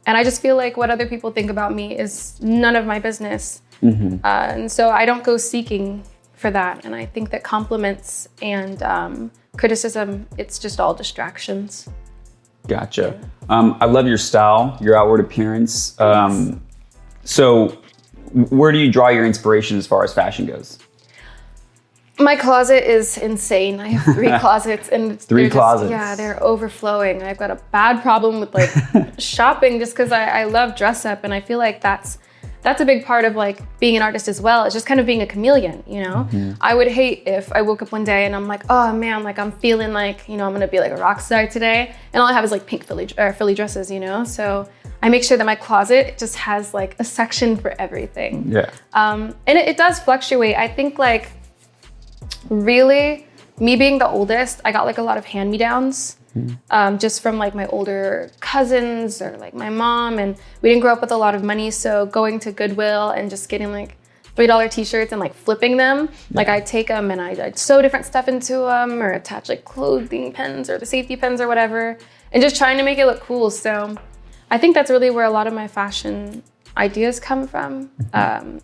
and 0.06 0.18
I 0.18 0.24
just 0.24 0.42
feel 0.42 0.56
like 0.58 0.78
what 0.78 0.90
other 0.90 1.08
people 1.08 1.32
think 1.32 1.50
about 1.50 1.74
me 1.74 1.98
is 1.98 2.40
none 2.42 2.76
of 2.76 2.86
my 2.86 3.00
business. 3.00 3.62
Uh, 3.84 4.18
and 4.24 4.72
so 4.72 4.90
I 4.90 5.06
don't 5.06 5.24
go 5.24 5.38
seeking 5.38 6.04
for 6.34 6.50
that. 6.52 6.84
And 6.86 6.96
I 6.96 7.06
think 7.06 7.30
that 7.30 7.44
compliments 7.44 8.28
and 8.42 8.82
um, 8.84 9.32
criticism, 9.58 10.26
it's 10.38 10.60
just 10.60 10.80
all 10.80 10.94
distractions. 10.94 11.88
Gotcha. 12.68 13.20
Um, 13.50 13.78
I 13.80 13.86
love 13.86 14.08
your 14.08 14.18
style, 14.18 14.78
your 14.82 14.96
outward 14.98 15.20
appearance. 15.22 16.00
Um, 16.00 16.62
so, 17.24 17.78
where 18.34 18.72
do 18.72 18.78
you 18.78 18.92
draw 18.92 19.08
your 19.10 19.26
inspiration 19.26 19.78
as 19.78 19.88
far 19.88 20.04
as 20.04 20.14
fashion 20.14 20.46
goes? 20.46 20.80
My 22.20 22.36
closet 22.36 22.84
is 22.90 23.18
insane. 23.18 23.80
I 23.80 23.90
have 23.90 24.16
three 24.16 24.28
closets 24.40 24.90
and 24.90 25.04
it's- 25.12 25.26
Three 25.26 25.44
they're 25.44 25.50
just- 25.50 25.58
closets. 25.60 25.92
yeah, 25.92 26.16
they're 26.16 26.42
overflowing. 26.44 27.22
I've 27.24 27.38
got 27.38 27.52
a 27.52 27.60
bad 27.72 28.02
problem 28.02 28.40
with 28.40 28.54
like 28.56 28.70
shopping 29.20 29.78
just 29.80 29.94
because 29.94 30.12
I, 30.12 30.42
I 30.42 30.44
love 30.46 30.76
dress 30.76 31.06
up 31.06 31.24
and 31.24 31.34
I 31.34 31.42
feel 31.42 31.60
like 31.60 31.80
that's 31.82 32.18
that's 32.62 32.82
a 32.82 32.86
big 32.86 33.06
part 33.06 33.24
of 33.26 33.36
like 33.36 33.60
being 33.80 33.96
an 33.96 34.02
artist 34.02 34.28
as 34.28 34.42
well. 34.42 34.66
It's 34.66 34.74
just 34.74 34.86
kind 34.86 35.00
of 35.00 35.06
being 35.06 35.22
a 35.22 35.28
chameleon, 35.28 35.84
you 35.88 36.04
know. 36.04 36.28
Mm-hmm. 36.30 36.54
I 36.60 36.74
would 36.74 36.88
hate 36.88 37.24
if 37.26 37.52
I 37.52 37.62
woke 37.62 37.82
up 37.82 37.92
one 37.92 38.04
day 38.04 38.26
and 38.26 38.36
I'm 38.36 38.48
like, 38.48 38.64
oh 38.70 38.92
man, 38.94 39.24
like 39.24 39.40
I'm 39.40 39.52
feeling 39.52 39.94
like 39.94 40.28
you 40.28 40.38
know 40.38 40.46
I'm 40.46 40.54
gonna 40.54 40.68
be 40.68 40.80
like 40.80 40.92
a 40.92 40.98
rock 40.98 41.20
star 41.20 41.48
today, 41.48 41.94
and 42.14 42.22
all 42.22 42.28
I 42.28 42.34
have 42.34 42.44
is 42.44 42.52
like 42.52 42.66
pink 42.66 42.84
Philly 42.84 43.08
or 43.18 43.34
Philly 43.34 43.54
dresses, 43.56 43.90
you 43.90 44.00
know. 44.00 44.24
So 44.24 44.70
I 45.02 45.10
make 45.10 45.24
sure 45.24 45.38
that 45.38 45.46
my 45.46 45.56
closet 45.56 46.18
just 46.18 46.36
has 46.36 46.74
like 46.74 46.96
a 47.00 47.04
section 47.04 47.56
for 47.56 47.80
everything. 47.80 48.52
Yeah. 48.52 48.70
Um, 48.94 49.36
and 49.46 49.58
it, 49.58 49.68
it 49.70 49.78
does 49.78 50.00
fluctuate. 50.00 50.56
I 50.56 50.68
think 50.68 50.98
like 50.98 51.32
really 52.50 53.28
me 53.60 53.76
being 53.76 53.98
the 53.98 54.08
oldest, 54.08 54.62
I 54.66 54.72
got 54.72 54.86
like 54.86 54.98
a 54.98 55.02
lot 55.02 55.18
of 55.18 55.26
hand 55.26 55.52
me 55.52 55.58
downs. 55.58 56.18
Um, 56.70 56.98
just 56.98 57.22
from 57.22 57.38
like 57.38 57.54
my 57.56 57.68
older 57.68 58.32
cousins 58.40 59.22
or 59.22 59.38
like 59.38 59.54
my 59.54 59.70
mom, 59.70 60.20
and 60.20 60.38
we 60.62 60.70
didn't 60.70 60.82
grow 60.82 60.94
up 60.94 61.02
with 61.02 61.12
a 61.12 61.18
lot 61.18 61.36
of 61.36 61.44
money, 61.44 61.72
so 61.72 62.06
going 62.06 62.40
to 62.40 62.52
Goodwill 62.52 63.10
and 63.10 63.30
just 63.30 63.50
getting 63.50 63.72
like 63.72 63.98
three 64.36 64.48
dollar 64.48 64.68
t-shirts 64.68 65.12
and 65.12 65.20
like 65.20 65.34
flipping 65.34 65.78
them, 65.78 66.10
like 66.32 66.48
I'd 66.48 66.66
take 66.66 66.88
them 66.88 67.10
and 67.10 67.20
I'd, 67.20 67.40
I'd 67.40 67.58
sew 67.58 67.82
different 67.82 68.06
stuff 68.06 68.28
into 68.28 68.54
them 68.54 69.02
or 69.02 69.12
attach 69.14 69.50
like 69.50 69.66
clothing 69.66 70.32
pins 70.32 70.70
or 70.70 70.78
the 70.78 70.86
safety 70.86 71.16
pins 71.16 71.42
or 71.42 71.48
whatever, 71.48 71.98
and 72.32 72.44
just 72.44 72.56
trying 72.56 72.78
to 72.78 72.84
make 72.84 73.00
it 73.00 73.06
look 73.06 73.22
cool. 73.22 73.50
So 73.50 73.96
I 74.52 74.58
think 74.58 74.76
that's 74.76 74.92
really 74.92 75.10
where 75.10 75.26
a 75.26 75.32
lot 75.32 75.48
of 75.48 75.54
my 75.54 75.68
fashion 75.68 76.44
ideas 76.78 77.20
come 77.20 77.48
from. 77.48 77.90
Um, 78.14 78.62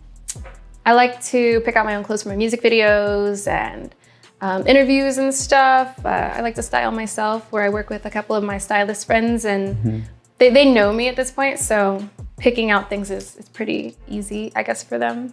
I 0.86 0.92
like 0.92 1.22
to 1.24 1.60
pick 1.60 1.76
out 1.76 1.84
my 1.84 1.96
own 1.96 2.04
clothes 2.04 2.22
for 2.22 2.28
my 2.28 2.36
music 2.36 2.62
videos 2.62 3.48
and 3.48 3.94
um, 4.40 4.66
interviews 4.66 5.18
and 5.18 5.32
stuff. 5.34 5.98
Uh, 6.04 6.08
I 6.08 6.40
like 6.40 6.54
to 6.56 6.62
style 6.62 6.90
myself, 6.92 7.50
where 7.52 7.62
I 7.62 7.68
work 7.68 7.90
with 7.90 8.04
a 8.06 8.10
couple 8.10 8.36
of 8.36 8.44
my 8.44 8.58
stylist 8.58 9.06
friends, 9.06 9.44
and 9.44 10.04
they, 10.38 10.50
they 10.50 10.70
know 10.70 10.92
me 10.92 11.08
at 11.08 11.16
this 11.16 11.30
point, 11.30 11.58
so 11.58 12.06
picking 12.36 12.70
out 12.70 12.88
things 12.90 13.10
is, 13.10 13.36
is 13.36 13.48
pretty 13.48 13.96
easy, 14.08 14.52
I 14.54 14.62
guess, 14.62 14.82
for 14.84 14.98
them. 14.98 15.32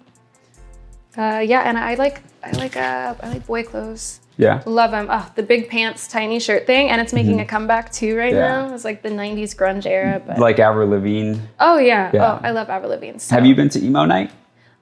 Uh, 1.18 1.44
yeah, 1.46 1.62
and 1.68 1.78
I 1.78 1.96
like 1.96 2.22
I 2.42 2.52
like 2.52 2.78
uh, 2.78 3.16
I 3.22 3.30
like 3.30 3.46
boy 3.46 3.64
clothes. 3.64 4.22
Yeah. 4.38 4.64
Love 4.66 4.92
them. 4.92 5.08
Oh, 5.10 5.30
the 5.36 5.44
big 5.44 5.70
pants, 5.70 6.08
tiny 6.08 6.40
shirt 6.40 6.66
thing, 6.66 6.90
and 6.90 7.02
it's 7.02 7.12
making 7.12 7.42
a 7.42 7.46
comeback 7.46 7.92
too 7.92 8.16
right 8.18 8.34
Yeah. 8.34 8.68
now. 8.68 8.74
It's 8.74 8.86
like 8.86 9.02
the 9.04 9.10
'90s 9.10 9.54
grunge 9.54 9.86
era, 9.86 10.22
but 10.26 10.40
Like 10.40 10.58
Avril 10.58 10.88
Lavigne. 10.88 11.38
oh 11.60 11.78
yeah, 11.78 12.10
Yeah. 12.14 12.36
oh 12.36 12.40
I 12.42 12.52
love 12.52 12.70
Avril 12.70 12.92
Lavigne. 12.92 13.18
so- 13.20 13.36
Have 13.36 13.46
you 13.46 13.54
been 13.56 13.68
to 13.70 13.84
emo 13.84 14.06
night? 14.06 14.32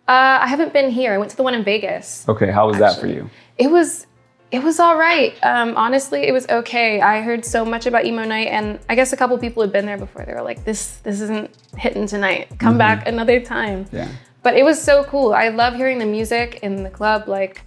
Uh, 0.08 0.38
I 0.42 0.48
haven't 0.48 0.72
been 0.72 0.92
here. 0.92 1.14
I 1.14 1.18
went 1.18 1.32
to 1.32 1.38
the 1.38 1.44
one 1.44 1.56
in 1.56 1.64
Vegas. 1.64 2.26
Okay, 2.30 2.52
how 2.52 2.68
was 2.68 2.78
that 2.78 3.00
for 3.00 3.08
you? 3.08 3.30
It 3.58 3.70
was 3.72 4.06
it 4.52 4.64
was 4.64 4.80
all 4.80 4.98
right. 4.98 5.38
Um, 5.44 5.76
honestly, 5.78 6.28
it 6.28 6.32
was 6.32 6.48
okay. 6.50 7.02
I 7.02 7.22
heard 7.22 7.46
so 7.46 7.64
much 7.64 7.86
about 7.86 8.06
emo 8.06 8.24
night, 8.24 8.48
and 8.48 8.80
I 8.90 8.96
guess 8.96 9.14
a 9.14 9.18
couple 9.18 9.38
people 9.38 9.62
had 9.62 9.72
been 9.72 9.86
there 9.86 9.98
before. 9.98 10.26
They 10.26 10.34
were 10.34 10.42
like, 10.42 10.64
"This 10.64 10.98
this 10.98 11.22
isn't 11.22 11.52
hitting 11.78 12.08
tonight. 12.08 12.50
Come 12.58 12.78
back 12.78 13.08
another 13.08 13.40
time." 13.40 13.86
Yeah. 13.92 14.08
But 14.42 14.56
it 14.56 14.64
was 14.64 14.82
so 14.82 15.04
cool. 15.04 15.34
I 15.34 15.50
love 15.50 15.76
hearing 15.76 16.00
the 16.00 16.06
music 16.06 16.60
in 16.64 16.84
the 16.84 16.90
club. 16.90 17.28
Like 17.28 17.62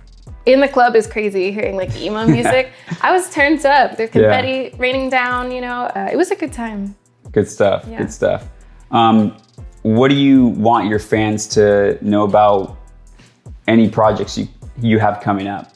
in 0.46 0.60
the 0.60 0.68
club 0.68 0.96
is 0.96 1.06
crazy 1.06 1.52
hearing 1.52 1.76
like 1.76 1.94
emo 1.96 2.26
music. 2.38 2.70
I 3.00 3.12
was 3.12 3.30
turned 3.30 3.64
up. 3.64 3.96
There's 3.96 4.10
confetti 4.10 4.74
raining 4.78 5.08
down. 5.10 5.52
You 5.52 5.60
know, 5.60 5.82
uh, 5.94 6.08
it 6.12 6.16
was 6.16 6.30
a 6.30 6.36
good 6.36 6.52
time. 6.52 6.96
Good 7.30 7.48
stuff. 7.48 7.86
Yeah. 7.88 7.98
Good 7.98 8.12
stuff. 8.12 8.48
Um, 8.90 9.36
what 9.82 10.08
do 10.08 10.14
you 10.14 10.46
want 10.46 10.88
your 10.88 10.98
fans 10.98 11.46
to 11.48 11.98
know 12.02 12.24
about 12.24 12.76
any 13.66 13.88
projects 13.88 14.38
you, 14.38 14.48
you 14.80 14.98
have 14.98 15.20
coming 15.20 15.48
up? 15.48 15.71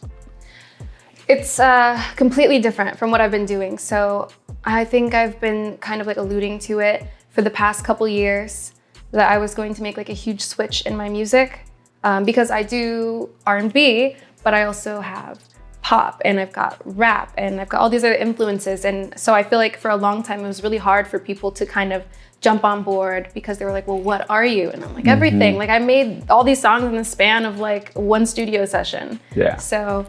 It's 1.28 1.59
uh, 1.59 2.00
completely 2.14 2.61
different 2.61 2.99
from 2.99 3.11
what 3.11 3.21
I've 3.21 3.33
been 3.33 3.47
doing. 3.47 3.78
So 3.78 4.28
I 4.64 4.85
think 4.85 5.12
I've 5.12 5.40
been 5.40 5.76
kind 5.78 6.00
of 6.00 6.06
like 6.06 6.18
alluding 6.18 6.61
to 6.61 6.78
it 6.78 7.04
for 7.30 7.42
the 7.42 7.50
past 7.50 7.85
couple 7.85 8.06
years 8.06 8.73
that 9.11 9.30
I 9.30 9.38
was 9.38 9.54
going 9.54 9.75
to 9.75 9.83
make 9.83 9.97
like 9.97 10.09
a 10.09 10.14
huge 10.14 10.40
switch 10.40 10.83
in 10.87 10.97
my 10.97 11.09
music 11.09 11.61
um, 12.04 12.25
because 12.25 12.50
I 12.50 12.62
do 12.62 13.28
R&B, 13.47 14.16
but 14.45 14.54
I 14.54 14.64
also 14.64 15.00
have 15.00 15.40
pop 15.83 16.21
and 16.25 16.38
I've 16.38 16.52
got 16.52 16.80
rap 16.85 17.33
and 17.37 17.61
I've 17.61 17.68
got 17.68 17.80
all 17.80 17.90
these 17.90 18.04
other 18.04 18.14
influences. 18.14 18.85
And 18.85 19.18
so 19.18 19.35
I 19.35 19.42
feel 19.42 19.59
like 19.59 19.76
for 19.76 19.90
a 19.90 19.97
long 19.97 20.23
time 20.23 20.40
it 20.40 20.47
was 20.47 20.62
really 20.62 20.78
hard 20.78 21.09
for 21.09 21.18
people 21.18 21.50
to 21.52 21.66
kind 21.66 21.92
of 21.92 22.04
jump 22.40 22.64
on 22.64 22.83
board 22.83 23.30
because 23.35 23.59
they 23.59 23.64
were 23.64 23.73
like, 23.73 23.88
well, 23.88 23.99
what 23.99 24.28
are 24.30 24.45
you? 24.45 24.71
And 24.71 24.85
I'm 24.85 24.95
like, 24.95 25.06
everything. 25.06 25.52
Mm-hmm. 25.52 25.59
Like 25.59 25.71
I 25.71 25.78
made 25.80 26.30
all 26.30 26.45
these 26.45 26.61
songs 26.61 26.85
in 26.85 26.95
the 26.95 27.04
span 27.04 27.45
of 27.45 27.59
like 27.59 27.92
one 27.95 28.26
studio 28.26 28.64
session. 28.64 29.18
Yeah. 29.35 29.56
So 29.56 30.06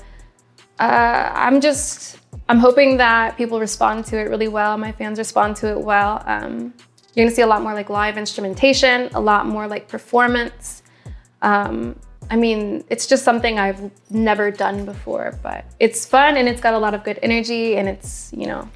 uh, 0.79 1.31
I'm 1.34 1.62
just, 1.62 2.19
I'm 2.50 2.60
hoping 2.60 2.98
that 2.98 3.38
people 3.38 3.60
respond 3.60 4.05
to 4.05 4.17
it 4.17 4.29
really 4.29 4.48
well. 4.48 4.77
My 4.77 4.91
fans 4.91 5.17
respond 5.17 5.55
to 5.57 5.69
it 5.69 5.79
well. 5.79 6.24
Um, 6.25 6.74
you're 7.13 7.25
gonna 7.25 7.36
see 7.36 7.41
a 7.41 7.48
lot 7.48 7.63
more 7.63 7.74
like 7.74 7.89
live 7.89 8.17
instrumentation, 8.17 9.10
a 9.13 9.19
lot 9.19 9.48
more 9.48 9.67
like 9.67 9.88
performance. 9.88 10.84
Um, 11.41 12.00
I 12.29 12.36
mean, 12.36 12.84
it's 12.89 13.07
just 13.07 13.24
something 13.24 13.57
I've 13.57 13.89
never 14.12 14.51
done 14.51 14.86
before, 14.86 15.39
but 15.41 15.65
it's 15.79 16.05
fun 16.05 16.38
and 16.38 16.48
it's 16.48 16.62
got 16.62 16.74
a 16.74 16.77
lot 16.77 16.93
of 16.93 17.03
good 17.03 17.19
energy 17.24 17.77
and 17.77 17.88
it's, 17.88 18.31
you 18.36 18.48
know, 18.48 18.69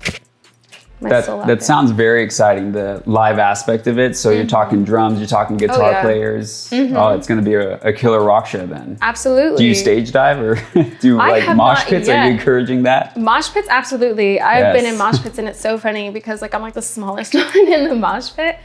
that, 1.10 1.48
that 1.48 1.64
sounds 1.64 1.92
very 1.92 2.24
exciting, 2.24 2.72
the 2.72 3.02
live 3.06 3.40
aspect 3.40 3.88
of 3.88 3.98
it. 3.98 4.16
So 4.16 4.30
mm-hmm. 4.30 4.38
you're 4.38 4.48
talking 4.48 4.84
drums, 4.84 5.20
you're 5.20 5.28
talking 5.28 5.58
guitar 5.58 5.84
oh, 5.84 5.90
yeah. 5.90 6.02
players. 6.02 6.70
Mm-hmm. 6.70 6.96
Oh, 6.96 7.10
it's 7.10 7.28
going 7.28 7.40
to 7.40 7.46
be 7.46 7.56
a, 7.56 7.80
a, 7.80 7.92
killer 7.92 8.24
rock 8.24 8.46
show 8.46 8.66
then. 8.68 8.98
Absolutely. 9.02 9.58
Do 9.58 9.66
you 9.66 9.74
stage 9.74 10.12
dive 10.12 10.40
or 10.40 10.56
do 11.00 11.18
like 11.18 11.56
mosh 11.56 11.86
pits? 11.86 12.08
Yet. 12.08 12.20
Are 12.20 12.28
you 12.28 12.34
encouraging 12.34 12.84
that? 12.84 13.18
Mosh 13.18 13.52
pits, 13.52 13.68
absolutely. 13.70 14.40
I've 14.40 14.60
yes. 14.60 14.76
been 14.76 14.94
in 14.94 14.98
mosh 14.98 15.20
pits 15.22 15.40
and 15.40 15.48
it's 15.48 15.60
so 15.60 15.78
funny 15.78 16.12
because 16.12 16.42
like 16.42 16.54
I'm 16.54 16.62
like 16.62 16.76
the 16.76 16.82
smallest 16.82 17.34
one 17.36 17.68
in 17.68 17.90
the 17.90 17.96
mosh 17.96 18.34
pit. 18.36 18.60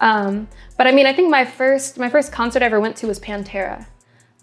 Um, 0.00 0.48
but 0.76 0.86
I 0.86 0.92
mean, 0.92 1.06
I 1.06 1.12
think 1.12 1.30
my 1.30 1.44
first 1.44 1.98
my 1.98 2.08
first 2.08 2.32
concert 2.32 2.62
I 2.62 2.66
ever 2.66 2.80
went 2.80 2.96
to 2.98 3.06
was 3.06 3.18
Pantera 3.18 3.86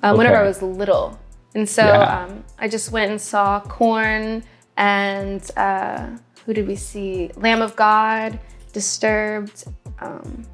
um, 0.02 0.12
okay. 0.12 0.18
whenever 0.18 0.38
I 0.38 0.44
was 0.44 0.62
little. 0.62 1.20
And 1.54 1.70
so 1.70 1.84
yeah. 1.84 2.24
um, 2.24 2.44
I 2.60 2.68
just 2.68 2.92
went 2.92 3.12
and 3.12 3.22
saw 3.22 3.62
Korn 3.62 4.44
and 4.78 5.50
uh, 5.56 6.18
who 6.46 6.54
did 6.54 6.68
we 6.68 6.76
see? 6.76 7.32
Lamb 7.36 7.62
of 7.62 7.76
God, 7.76 8.40
Disturbed. 8.72 9.64
Um, 10.00 10.46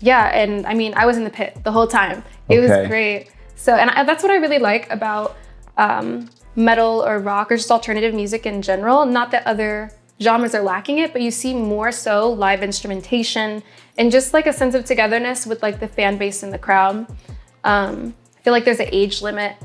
yeah, 0.00 0.26
and 0.36 0.66
I 0.66 0.74
mean, 0.74 0.92
I 0.96 1.06
was 1.06 1.16
in 1.16 1.24
the 1.24 1.30
pit 1.30 1.56
the 1.62 1.70
whole 1.70 1.86
time. 1.86 2.24
It 2.48 2.58
okay. 2.58 2.80
was 2.80 2.88
great. 2.88 3.30
So, 3.54 3.76
and 3.76 3.90
I, 3.90 4.02
that's 4.02 4.24
what 4.24 4.32
I 4.32 4.36
really 4.36 4.58
like 4.58 4.90
about 4.90 5.36
um, 5.78 6.28
metal 6.56 7.04
or 7.06 7.20
rock 7.20 7.52
or 7.52 7.56
just 7.56 7.70
alternative 7.70 8.12
music 8.12 8.44
in 8.44 8.60
general. 8.60 9.06
Not 9.06 9.30
that 9.30 9.46
other 9.46 9.92
genres 10.20 10.54
are 10.54 10.62
lacking 10.62 10.98
it, 10.98 11.12
but 11.12 11.22
you 11.22 11.30
see 11.30 11.54
more 11.54 11.92
so 11.92 12.30
live 12.30 12.62
instrumentation 12.62 13.62
and 13.96 14.10
just 14.10 14.34
like 14.34 14.46
a 14.46 14.52
sense 14.52 14.74
of 14.74 14.84
togetherness 14.84 15.46
with 15.46 15.62
like 15.62 15.80
the 15.80 15.88
fan 15.88 16.18
base 16.18 16.42
and 16.42 16.52
the 16.52 16.58
crowd. 16.58 17.06
Um, 17.62 18.14
I 18.36 18.40
feel 18.42 18.52
like 18.52 18.64
there's 18.64 18.80
an 18.80 18.88
age 18.90 19.22
limit 19.22 19.56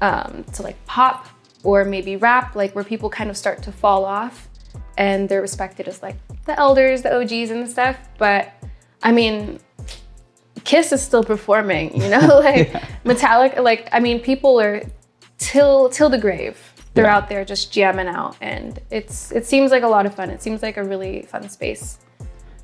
um, 0.00 0.44
to 0.52 0.62
like 0.62 0.84
pop 0.84 1.26
or 1.62 1.84
maybe 1.84 2.16
rap, 2.16 2.54
like 2.54 2.74
where 2.74 2.84
people 2.84 3.08
kind 3.08 3.30
of 3.30 3.36
start 3.36 3.62
to 3.62 3.72
fall 3.72 4.04
off 4.04 4.48
and 4.96 5.28
they're 5.28 5.42
respected 5.42 5.88
as 5.88 6.02
like 6.02 6.16
the 6.46 6.58
elders, 6.58 7.02
the 7.02 7.14
OGs 7.14 7.50
and 7.50 7.68
stuff. 7.68 7.96
But 8.18 8.52
I 9.02 9.12
mean, 9.12 9.60
Kiss 10.64 10.92
is 10.92 11.02
still 11.02 11.24
performing, 11.24 12.00
you 12.00 12.08
know, 12.08 12.40
like 12.42 12.72
yeah. 12.72 12.86
Metallica, 13.04 13.62
like 13.62 13.88
I 13.92 14.00
mean, 14.00 14.20
people 14.20 14.60
are 14.60 14.82
till 15.38 15.88
till 15.88 16.08
the 16.08 16.18
grave. 16.18 16.58
They're 16.94 17.04
yeah. 17.04 17.16
out 17.16 17.28
there 17.28 17.44
just 17.44 17.72
jamming 17.72 18.06
out, 18.06 18.36
and 18.40 18.80
it's 18.90 19.32
it 19.32 19.46
seems 19.46 19.70
like 19.70 19.82
a 19.82 19.88
lot 19.88 20.06
of 20.06 20.14
fun. 20.14 20.30
It 20.30 20.42
seems 20.42 20.62
like 20.62 20.76
a 20.76 20.84
really 20.84 21.22
fun 21.22 21.48
space. 21.48 21.98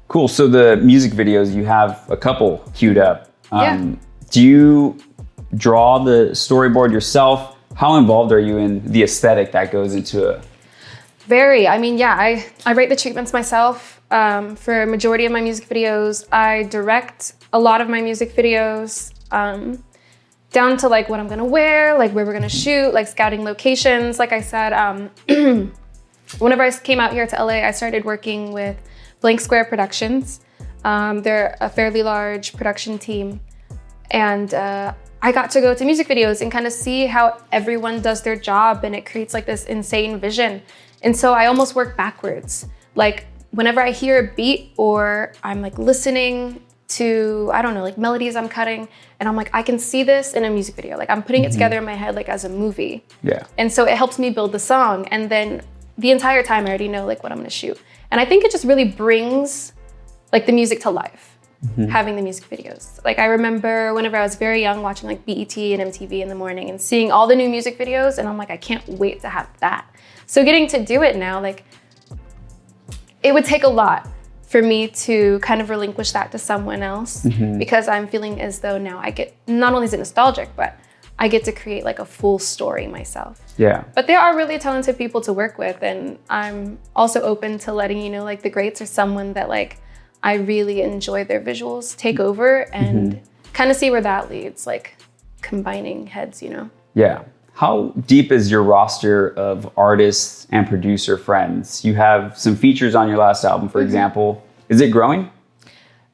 Cool. 0.08 0.28
So 0.28 0.48
the 0.48 0.76
music 0.76 1.12
videos, 1.12 1.54
you 1.54 1.64
have 1.64 2.04
a 2.10 2.16
couple 2.16 2.58
queued 2.74 2.98
up. 2.98 3.30
Um, 3.52 3.60
yeah. 3.60 3.96
Do 4.30 4.42
you 4.42 4.98
draw 5.56 5.98
the 5.98 6.30
storyboard 6.32 6.92
yourself? 6.92 7.56
How 7.74 7.96
involved 7.96 8.32
are 8.32 8.40
you 8.40 8.58
in 8.58 8.84
the 8.90 9.02
aesthetic 9.02 9.52
that 9.52 9.70
goes 9.70 9.94
into 9.94 10.36
a 10.36 10.42
very. 11.30 11.68
I 11.68 11.78
mean, 11.78 11.96
yeah, 11.96 12.14
I, 12.18 12.44
I 12.66 12.72
write 12.74 12.88
the 12.88 12.96
treatments 12.96 13.32
myself 13.32 14.02
um, 14.10 14.56
for 14.56 14.82
a 14.82 14.86
majority 14.86 15.24
of 15.26 15.32
my 15.32 15.40
music 15.40 15.68
videos. 15.68 16.26
I 16.32 16.64
direct 16.64 17.34
a 17.52 17.58
lot 17.58 17.80
of 17.80 17.88
my 17.88 18.02
music 18.02 18.34
videos 18.34 19.14
um, 19.30 19.82
down 20.50 20.76
to 20.78 20.88
like 20.88 21.08
what 21.08 21.20
I'm 21.20 21.28
gonna 21.28 21.44
wear, 21.44 21.96
like 21.96 22.10
where 22.12 22.26
we're 22.26 22.32
gonna 22.32 22.48
shoot, 22.48 22.92
like 22.92 23.06
scouting 23.06 23.44
locations. 23.44 24.18
Like 24.18 24.32
I 24.32 24.40
said, 24.40 24.72
um, 24.72 25.08
whenever 26.38 26.62
I 26.62 26.70
came 26.72 26.98
out 26.98 27.12
here 27.12 27.28
to 27.28 27.44
LA, 27.44 27.64
I 27.64 27.70
started 27.70 28.04
working 28.04 28.52
with 28.52 28.76
Blank 29.20 29.40
Square 29.40 29.66
Productions. 29.66 30.40
Um, 30.84 31.22
they're 31.22 31.56
a 31.60 31.70
fairly 31.70 32.02
large 32.02 32.54
production 32.54 32.98
team. 32.98 33.40
And 34.10 34.52
uh, 34.52 34.94
I 35.22 35.30
got 35.30 35.52
to 35.52 35.60
go 35.60 35.74
to 35.74 35.84
music 35.84 36.08
videos 36.08 36.40
and 36.40 36.50
kind 36.50 36.66
of 36.66 36.72
see 36.72 37.06
how 37.06 37.38
everyone 37.52 38.00
does 38.02 38.22
their 38.22 38.34
job 38.34 38.82
and 38.82 38.96
it 38.96 39.06
creates 39.06 39.32
like 39.32 39.46
this 39.46 39.66
insane 39.66 40.18
vision. 40.18 40.62
And 41.02 41.16
so 41.16 41.32
I 41.32 41.46
almost 41.46 41.74
work 41.74 41.96
backwards. 41.96 42.66
Like 42.94 43.26
whenever 43.50 43.80
I 43.80 43.90
hear 43.90 44.18
a 44.18 44.34
beat 44.34 44.72
or 44.76 45.32
I'm 45.42 45.60
like 45.60 45.78
listening 45.78 46.62
to, 46.88 47.50
I 47.52 47.62
don't 47.62 47.74
know, 47.74 47.82
like 47.82 47.98
melodies 47.98 48.36
I'm 48.36 48.48
cutting, 48.48 48.88
and 49.20 49.28
I'm 49.28 49.36
like, 49.36 49.50
I 49.52 49.62
can 49.62 49.78
see 49.78 50.02
this 50.02 50.34
in 50.34 50.44
a 50.44 50.50
music 50.50 50.74
video. 50.74 50.96
Like 50.96 51.10
I'm 51.10 51.22
putting 51.22 51.42
mm-hmm. 51.42 51.50
it 51.50 51.52
together 51.52 51.78
in 51.78 51.84
my 51.84 51.94
head 51.94 52.14
like 52.14 52.28
as 52.28 52.44
a 52.44 52.48
movie. 52.48 53.04
Yeah. 53.22 53.46
And 53.58 53.72
so 53.72 53.84
it 53.84 53.96
helps 53.96 54.18
me 54.18 54.30
build 54.30 54.52
the 54.52 54.58
song. 54.58 55.06
And 55.08 55.30
then 55.30 55.62
the 55.98 56.10
entire 56.10 56.42
time 56.42 56.66
I 56.66 56.68
already 56.68 56.88
know 56.88 57.06
like 57.06 57.22
what 57.22 57.32
I'm 57.32 57.38
gonna 57.38 57.50
shoot. 57.50 57.78
And 58.10 58.20
I 58.20 58.24
think 58.24 58.44
it 58.44 58.50
just 58.50 58.64
really 58.64 58.86
brings 58.86 59.72
like 60.32 60.46
the 60.46 60.52
music 60.52 60.80
to 60.80 60.90
life. 60.90 61.26
Mm-hmm. 61.62 61.88
having 61.88 62.16
the 62.16 62.22
music 62.22 62.48
videos. 62.48 63.04
Like 63.04 63.18
I 63.18 63.26
remember 63.26 63.92
whenever 63.92 64.16
I 64.16 64.22
was 64.22 64.34
very 64.34 64.62
young 64.62 64.80
watching 64.80 65.10
like 65.10 65.26
BET 65.26 65.58
and 65.58 65.92
MTV 65.92 66.22
in 66.22 66.28
the 66.28 66.34
morning 66.34 66.70
and 66.70 66.80
seeing 66.80 67.12
all 67.12 67.26
the 67.26 67.36
new 67.36 67.50
music 67.50 67.78
videos 67.78 68.16
and 68.16 68.26
I'm 68.26 68.38
like 68.38 68.48
I 68.48 68.56
can't 68.56 68.88
wait 68.88 69.20
to 69.20 69.28
have 69.28 69.46
that. 69.58 69.84
So 70.30 70.44
getting 70.44 70.68
to 70.68 70.84
do 70.84 71.02
it 71.02 71.16
now, 71.16 71.40
like, 71.42 71.64
it 73.24 73.34
would 73.34 73.44
take 73.44 73.64
a 73.64 73.68
lot 73.68 74.08
for 74.46 74.62
me 74.62 74.86
to 74.86 75.40
kind 75.40 75.60
of 75.60 75.70
relinquish 75.70 76.12
that 76.12 76.30
to 76.30 76.38
someone 76.38 76.84
else 76.84 77.24
mm-hmm. 77.24 77.58
because 77.58 77.88
I'm 77.88 78.06
feeling 78.06 78.40
as 78.40 78.60
though 78.60 78.78
now 78.78 79.00
I 79.00 79.10
get 79.10 79.34
not 79.48 79.74
only 79.74 79.86
is 79.86 79.92
it 79.92 79.98
nostalgic, 79.98 80.48
but 80.54 80.78
I 81.18 81.26
get 81.26 81.42
to 81.46 81.52
create 81.52 81.82
like 81.82 81.98
a 81.98 82.04
full 82.04 82.38
story 82.38 82.86
myself. 82.86 83.40
Yeah. 83.58 83.82
But 83.96 84.06
there 84.06 84.20
are 84.20 84.36
really 84.36 84.56
talented 84.60 84.96
people 84.96 85.20
to 85.22 85.32
work 85.32 85.58
with, 85.58 85.82
and 85.82 86.16
I'm 86.28 86.78
also 86.94 87.20
open 87.22 87.58
to 87.66 87.72
letting 87.72 88.00
you 88.00 88.08
know 88.08 88.22
like 88.22 88.40
the 88.42 88.50
greats 88.50 88.80
are 88.80 88.86
someone 88.86 89.32
that 89.32 89.48
like 89.48 89.78
I 90.22 90.34
really 90.34 90.82
enjoy 90.82 91.24
their 91.24 91.40
visuals 91.40 91.96
take 91.96 92.20
over 92.20 92.72
and 92.72 93.14
mm-hmm. 93.14 93.52
kind 93.52 93.68
of 93.68 93.76
see 93.76 93.90
where 93.90 94.02
that 94.02 94.30
leads, 94.30 94.64
like 94.64 94.96
combining 95.42 96.06
heads, 96.06 96.40
you 96.40 96.50
know. 96.50 96.70
Yeah. 96.94 97.24
How 97.52 97.92
deep 98.06 98.32
is 98.32 98.50
your 98.50 98.62
roster 98.62 99.34
of 99.34 99.70
artists 99.76 100.46
and 100.50 100.66
producer 100.66 101.18
friends? 101.18 101.84
You 101.84 101.94
have 101.94 102.38
some 102.38 102.56
features 102.56 102.94
on 102.94 103.08
your 103.08 103.18
last 103.18 103.44
album, 103.44 103.68
for 103.68 103.78
mm-hmm. 103.78 103.86
example. 103.86 104.46
Is 104.68 104.80
it 104.80 104.90
growing? 104.90 105.30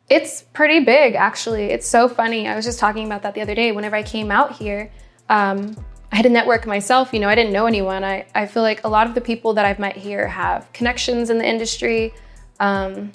It's 0.09 0.43
pretty 0.53 0.81
big, 0.81 1.15
actually. 1.15 1.65
It's 1.65 1.87
so 1.87 2.09
funny. 2.09 2.47
I 2.47 2.55
was 2.55 2.65
just 2.65 2.79
talking 2.79 3.07
about 3.07 3.23
that 3.23 3.35
the 3.35 3.43
other 3.43 3.55
day. 3.55 3.73
Whenever 3.73 3.97
I 3.97 4.03
came 4.03 4.31
out 4.31 4.53
here, 4.53 4.91
um, 5.29 5.77
I 6.13 6.17
had 6.17 6.23
to 6.23 6.29
network 6.29 6.67
myself. 6.67 7.13
You 7.13 7.21
know, 7.21 7.29
I 7.29 7.35
didn't 7.35 7.53
know 7.53 7.67
anyone. 7.67 8.05
I, 8.05 8.27
I 8.35 8.47
feel 8.47 8.63
like 8.63 8.85
a 8.85 8.89
lot 8.89 9.07
of 9.07 9.15
the 9.15 9.21
people 9.21 9.53
that 9.55 9.65
I've 9.65 9.79
met 9.79 9.97
here 9.97 10.29
have 10.29 10.73
connections 10.73 11.29
in 11.31 11.39
the 11.39 11.47
industry. 11.47 12.15
Um, 12.61 13.13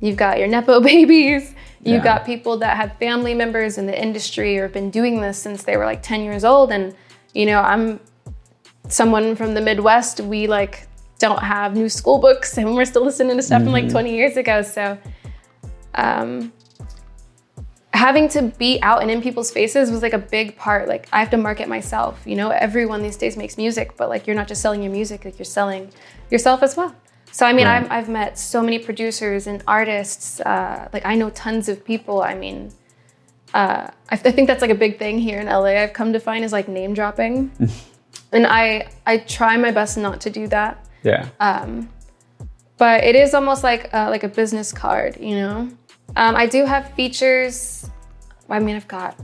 you've 0.00 0.16
got 0.16 0.38
your 0.38 0.48
Nepo 0.48 0.80
babies. 0.92 1.54
You've 1.84 1.98
yeah. 1.98 2.18
got 2.18 2.26
people 2.26 2.56
that 2.58 2.76
have 2.76 2.98
family 2.98 3.32
members 3.32 3.78
in 3.78 3.86
the 3.86 4.00
industry 4.00 4.58
or 4.58 4.62
have 4.62 4.72
been 4.72 4.90
doing 4.90 5.20
this 5.20 5.38
since 5.38 5.62
they 5.62 5.76
were 5.76 5.84
like 5.84 6.02
10 6.02 6.22
years 6.22 6.44
old. 6.44 6.72
And 6.72 6.94
you 7.36 7.44
know, 7.44 7.60
I'm 7.60 8.00
someone 8.88 9.36
from 9.36 9.52
the 9.52 9.60
Midwest. 9.60 10.20
We 10.20 10.46
like 10.46 10.88
don't 11.18 11.42
have 11.42 11.76
new 11.76 11.88
school 11.88 12.18
books 12.18 12.56
and 12.56 12.74
we're 12.74 12.86
still 12.86 13.04
listening 13.04 13.36
to 13.36 13.42
stuff 13.42 13.58
mm-hmm. 13.58 13.66
from 13.66 13.72
like 13.72 13.84
mm-hmm. 13.84 13.92
20 13.92 14.14
years 14.14 14.36
ago. 14.36 14.62
So, 14.62 14.98
um, 15.94 16.52
having 17.92 18.28
to 18.28 18.42
be 18.58 18.80
out 18.82 19.02
and 19.02 19.10
in 19.10 19.20
people's 19.20 19.50
faces 19.50 19.90
was 19.90 20.00
like 20.02 20.14
a 20.14 20.18
big 20.18 20.56
part. 20.56 20.88
Like 20.88 21.08
I 21.12 21.20
have 21.20 21.30
to 21.30 21.36
market 21.36 21.68
myself. 21.68 22.22
You 22.24 22.36
know, 22.36 22.50
everyone 22.50 23.02
these 23.02 23.16
days 23.16 23.36
makes 23.36 23.58
music, 23.58 23.96
but 23.98 24.08
like 24.08 24.26
you're 24.26 24.36
not 24.36 24.48
just 24.48 24.62
selling 24.62 24.82
your 24.82 24.92
music, 24.92 25.26
like 25.26 25.38
you're 25.38 25.44
selling 25.44 25.90
yourself 26.30 26.62
as 26.62 26.74
well. 26.76 26.94
So 27.32 27.44
I 27.44 27.52
mean, 27.52 27.66
right. 27.66 27.82
I've, 27.82 27.90
I've 27.90 28.08
met 28.08 28.38
so 28.38 28.62
many 28.62 28.78
producers 28.78 29.46
and 29.46 29.62
artists. 29.66 30.40
Uh, 30.40 30.88
like 30.94 31.04
I 31.04 31.16
know 31.16 31.28
tons 31.30 31.68
of 31.68 31.84
people. 31.84 32.22
I 32.22 32.34
mean, 32.34 32.72
uh, 33.54 33.88
I, 34.10 34.16
th- 34.16 34.26
I, 34.26 34.34
think 34.34 34.48
that's 34.48 34.60
like 34.60 34.70
a 34.70 34.76
big 34.76 34.98
thing 34.98 35.18
here 35.18 35.40
in 35.40 35.46
LA. 35.46 35.80
I've 35.82 35.92
come 35.92 36.12
to 36.12 36.20
find 36.20 36.44
is 36.44 36.52
like 36.52 36.68
name 36.68 36.94
dropping, 36.94 37.50
and 38.32 38.46
I 38.46 38.88
I 39.06 39.18
try 39.18 39.56
my 39.56 39.70
best 39.70 39.96
not 39.98 40.20
to 40.22 40.30
do 40.30 40.46
that. 40.48 40.86
Yeah. 41.02 41.28
Um, 41.40 41.88
but 42.78 43.04
it 43.04 43.16
is 43.16 43.34
almost 43.34 43.62
like 43.62 43.92
uh, 43.94 44.08
like 44.10 44.24
a 44.24 44.28
business 44.28 44.72
card, 44.72 45.18
you 45.20 45.36
know. 45.36 45.70
Um, 46.16 46.36
I 46.36 46.46
do 46.46 46.64
have 46.64 46.92
features. 46.94 47.88
I 48.48 48.58
mean, 48.58 48.76
I've 48.76 48.88
got 48.88 49.18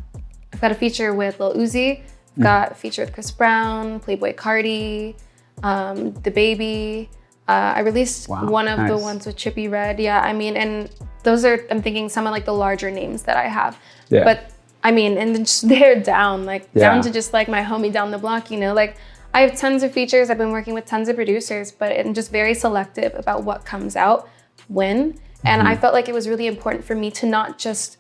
I've 0.53 0.61
got 0.61 0.71
a 0.71 0.75
feature 0.75 1.15
with 1.15 1.41
Lil 1.41 1.55
Uzi. 1.55 2.01
I've 2.01 2.39
mm. 2.39 2.43
got 2.43 2.73
a 2.73 2.75
feature 2.75 3.03
with 3.05 3.13
Chris 3.13 3.31
Brown, 3.31 4.01
Playboi 4.01 4.35
Carti. 4.35 5.17
um, 5.63 6.13
the 6.23 6.31
baby. 6.31 7.11
Uh, 7.49 7.75
I 7.77 7.81
released 7.81 8.29
Wow, 8.29 8.49
one 8.49 8.69
of 8.69 8.87
the 8.89 8.97
ones 8.97 9.27
with 9.27 9.37
Trippie 9.37 9.71
Redd. 9.71 9.99
Yeah, 10.01 10.21
I 10.21 10.33
mean, 10.33 10.57
and 10.57 10.91
those 11.23 11.45
are 11.45 11.67
I'm 11.71 11.83
thinking 11.83 12.09
some 12.09 12.27
of 12.27 12.33
like 12.33 12.45
the 12.45 12.55
larger 12.55 12.91
names 12.91 13.23
that 13.25 13.37
I 13.37 13.49
have. 13.49 13.79
Yeah. 14.13 14.25
But 14.25 14.51
I 14.85 14.91
mean, 14.93 15.17
and 15.19 15.35
then 15.35 15.45
just 15.45 15.69
they're 15.73 16.01
down, 16.01 16.45
like 16.45 16.69
Yeah. 16.75 16.91
down 16.91 17.03
to 17.03 17.11
just 17.11 17.33
like 17.33 17.49
my 17.49 17.63
homie 17.63 17.93
down 17.93 18.11
the 18.11 18.19
block, 18.19 18.51
you 18.51 18.59
know, 18.59 18.73
like. 18.75 18.97
I 19.35 19.41
have 19.41 19.57
tons 19.59 19.83
of 19.83 19.91
features. 19.93 20.29
I've 20.29 20.37
been 20.37 20.51
working 20.53 20.75
with 20.75 20.85
tons 20.85 21.09
of 21.09 21.17
producers, 21.17 21.73
but 21.73 21.91
I'm 21.99 22.13
just 22.13 22.31
very 22.31 22.53
selective 22.53 23.15
about 23.15 23.45
what 23.45 23.65
comes 23.65 23.97
out 23.97 24.29
when. 24.69 25.19
And 25.45 25.63
Mm-hmm. 25.63 25.69
I 25.69 25.75
felt 25.77 25.95
like 25.95 26.07
it 26.07 26.13
was 26.13 26.29
really 26.29 26.47
important 26.47 26.85
for 26.85 26.95
me 26.95 27.11
to 27.13 27.25
not 27.27 27.57
just 27.59 27.97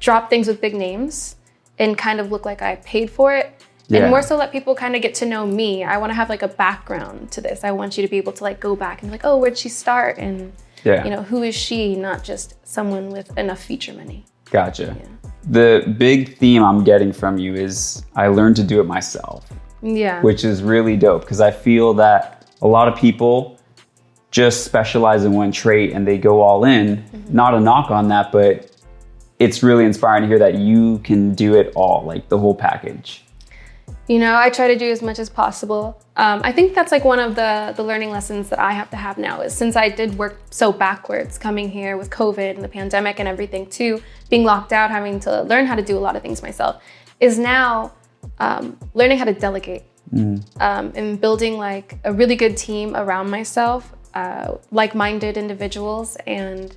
drop 0.00 0.28
things 0.28 0.48
with 0.48 0.60
big 0.60 0.74
names 0.74 1.36
and 1.78 1.96
kind 1.96 2.18
of 2.18 2.32
look 2.32 2.44
like 2.44 2.60
I 2.60 2.74
paid 2.94 3.08
for 3.08 3.32
it. 3.36 3.62
Yeah. 3.86 4.00
And 4.00 4.10
more 4.10 4.20
so 4.20 4.36
let 4.36 4.50
people 4.50 4.74
kind 4.74 4.96
of 4.96 5.00
get 5.00 5.14
to 5.20 5.26
know 5.26 5.46
me. 5.46 5.84
I 5.84 5.96
want 5.96 6.10
to 6.10 6.14
have 6.14 6.28
like 6.28 6.42
a 6.42 6.48
background 6.48 7.30
to 7.32 7.40
this. 7.40 7.62
I 7.62 7.70
want 7.70 7.96
you 7.96 8.02
to 8.02 8.08
be 8.10 8.16
able 8.18 8.32
to 8.32 8.42
like 8.42 8.58
go 8.58 8.74
back 8.74 9.00
and 9.02 9.10
be 9.10 9.12
like, 9.12 9.24
oh, 9.24 9.36
where'd 9.38 9.56
she 9.56 9.68
start? 9.68 10.18
And 10.18 10.52
Yeah. 10.82 11.04
you 11.04 11.10
know, 11.10 11.22
who 11.22 11.44
is 11.44 11.54
she? 11.54 11.94
Not 11.94 12.24
just 12.24 12.54
someone 12.66 13.10
with 13.10 13.28
enough 13.38 13.62
feature 13.62 13.92
money. 13.94 14.24
Gotcha. 14.50 14.96
The 15.48 15.94
big 15.98 16.36
theme 16.36 16.62
I'm 16.62 16.84
getting 16.84 17.12
from 17.12 17.38
you 17.38 17.54
is 17.54 18.04
I 18.14 18.28
learned 18.28 18.56
to 18.56 18.64
do 18.64 18.80
it 18.80 18.84
myself. 18.84 19.50
Yeah. 19.80 20.20
which 20.22 20.44
is 20.44 20.62
really 20.62 20.96
dope 20.96 21.20
because 21.22 21.40
I 21.40 21.52
feel 21.52 21.94
that 21.94 22.46
a 22.62 22.66
lot 22.66 22.88
of 22.88 22.98
people 22.98 23.60
just 24.30 24.64
specialize 24.64 25.24
in 25.24 25.32
one 25.32 25.52
trait 25.52 25.92
and 25.92 26.06
they 26.06 26.18
go 26.18 26.40
all 26.40 26.64
in. 26.64 26.96
Mm-hmm. 26.96 27.34
Not 27.34 27.54
a 27.54 27.60
knock 27.60 27.90
on 27.90 28.08
that, 28.08 28.32
but 28.32 28.70
it's 29.38 29.62
really 29.62 29.84
inspiring 29.84 30.22
to 30.22 30.28
hear 30.28 30.38
that 30.38 30.56
you 30.56 30.98
can 30.98 31.34
do 31.34 31.54
it 31.54 31.72
all, 31.76 32.04
like 32.04 32.28
the 32.28 32.38
whole 32.38 32.54
package. 32.54 33.24
You 34.08 34.18
know, 34.18 34.34
I 34.34 34.48
try 34.48 34.68
to 34.68 34.76
do 34.76 34.90
as 34.90 35.02
much 35.02 35.18
as 35.18 35.28
possible. 35.28 36.00
Um, 36.16 36.40
I 36.42 36.50
think 36.50 36.74
that's 36.74 36.90
like 36.90 37.04
one 37.04 37.18
of 37.18 37.34
the 37.34 37.74
the 37.76 37.82
learning 37.82 38.10
lessons 38.10 38.48
that 38.48 38.58
I 38.58 38.72
have 38.72 38.88
to 38.90 38.96
have 38.96 39.18
now 39.18 39.42
is 39.42 39.54
since 39.54 39.76
I 39.76 39.90
did 39.90 40.16
work 40.16 40.40
so 40.50 40.72
backwards 40.72 41.38
coming 41.38 41.68
here 41.68 41.96
with 41.96 42.08
COVID 42.08 42.54
and 42.54 42.64
the 42.64 42.68
pandemic 42.68 43.18
and 43.20 43.28
everything 43.28 43.68
too, 43.68 44.02
being 44.30 44.44
locked 44.44 44.72
out, 44.72 44.90
having 44.90 45.20
to 45.20 45.42
learn 45.42 45.66
how 45.66 45.74
to 45.74 45.82
do 45.82 45.96
a 45.96 46.00
lot 46.00 46.16
of 46.16 46.22
things 46.22 46.42
myself, 46.42 46.82
is 47.20 47.38
now 47.38 47.92
um, 48.38 48.78
learning 48.94 49.18
how 49.18 49.24
to 49.24 49.32
delegate 49.32 49.84
um, 50.60 50.92
and 50.94 51.20
building 51.20 51.58
like 51.58 51.98
a 52.04 52.12
really 52.12 52.36
good 52.36 52.56
team 52.56 52.96
around 52.96 53.30
myself, 53.30 53.94
uh, 54.14 54.56
like-minded 54.70 55.36
individuals, 55.36 56.16
and 56.26 56.74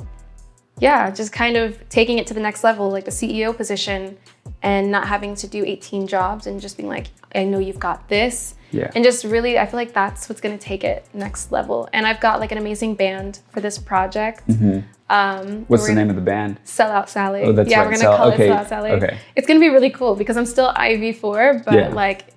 yeah, 0.79 1.11
just 1.11 1.31
kind 1.31 1.57
of 1.57 1.77
taking 1.89 2.17
it 2.17 2.27
to 2.27 2.33
the 2.33 2.39
next 2.39 2.63
level, 2.63 2.89
like 2.89 3.05
the 3.05 3.11
CEO 3.11 3.55
position, 3.55 4.17
and 4.63 4.91
not 4.91 5.07
having 5.07 5.35
to 5.35 5.47
do 5.47 5.63
18 5.63 6.07
jobs 6.07 6.47
and 6.47 6.59
just 6.59 6.77
being 6.77 6.89
like, 6.89 7.07
I 7.35 7.43
know 7.43 7.59
you've 7.59 7.79
got 7.79 8.09
this. 8.09 8.55
Yeah. 8.71 8.89
And 8.95 9.03
just 9.03 9.23
really, 9.25 9.59
I 9.59 9.65
feel 9.65 9.77
like 9.77 9.93
that's 9.93 10.27
what's 10.29 10.41
gonna 10.41 10.57
take 10.57 10.83
it 10.83 11.05
next 11.13 11.51
level. 11.51 11.87
And 11.93 12.07
I've 12.07 12.19
got 12.19 12.39
like 12.39 12.51
an 12.51 12.57
amazing 12.57 12.95
band 12.95 13.39
for 13.51 13.61
this 13.61 13.77
project. 13.77 14.43
Um, 15.09 15.65
What's 15.67 15.87
the 15.87 15.93
name 15.93 16.09
of 16.09 16.15
the 16.15 16.21
band? 16.21 16.57
Sell 16.63 16.89
Out 16.89 17.09
Sally. 17.09 17.43
Oh, 17.43 17.51
that's 17.51 17.69
yeah, 17.69 17.79
right, 17.79 17.83
we're 17.85 17.91
gonna 17.91 17.97
Sell- 17.99 18.17
call 18.17 18.31
okay, 18.31 18.45
it 18.45 18.47
Sell 18.47 18.57
Out 18.59 18.69
Sally. 18.69 18.91
okay. 18.91 19.17
It's 19.35 19.45
gonna 19.47 19.59
be 19.59 19.67
really 19.69 19.89
cool 19.89 20.15
because 20.15 20.37
I'm 20.37 20.45
still 20.45 20.71
IV4, 20.73 21.65
but 21.65 21.73
Yeah. 21.73 21.89
like 21.89 22.27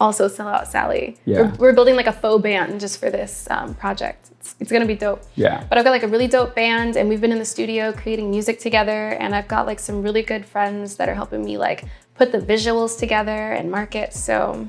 also 0.00 0.26
Sell 0.26 0.48
Out 0.48 0.66
Sally. 0.66 1.16
Yeah. 1.24 1.42
We're, 1.42 1.54
we're 1.68 1.72
building 1.74 1.94
like 1.94 2.08
a 2.08 2.12
faux 2.12 2.42
band 2.42 2.80
just 2.80 2.98
for 2.98 3.08
this 3.08 3.46
um, 3.52 3.74
project. 3.74 4.30
It's, 4.40 4.56
it's 4.58 4.72
gonna 4.72 4.84
be 4.86 4.96
dope. 4.96 5.22
Yeah. 5.36 5.64
But 5.68 5.78
I've 5.78 5.84
got 5.84 5.90
like 5.92 6.02
a 6.02 6.08
really 6.08 6.26
dope 6.26 6.56
band 6.56 6.96
and 6.96 7.08
we've 7.08 7.20
been 7.20 7.30
in 7.30 7.38
the 7.38 7.44
studio 7.44 7.92
creating 7.92 8.30
music 8.30 8.58
together 8.58 9.10
and 9.10 9.32
I've 9.32 9.46
got 9.46 9.66
like 9.66 9.78
some 9.78 10.02
really 10.02 10.22
good 10.22 10.44
friends 10.44 10.96
that 10.96 11.08
are 11.08 11.14
helping 11.14 11.44
me 11.44 11.56
like 11.56 11.84
put 12.16 12.32
the 12.32 12.38
visuals 12.38 12.98
together 12.98 13.52
and 13.52 13.70
market. 13.70 14.12
So 14.12 14.68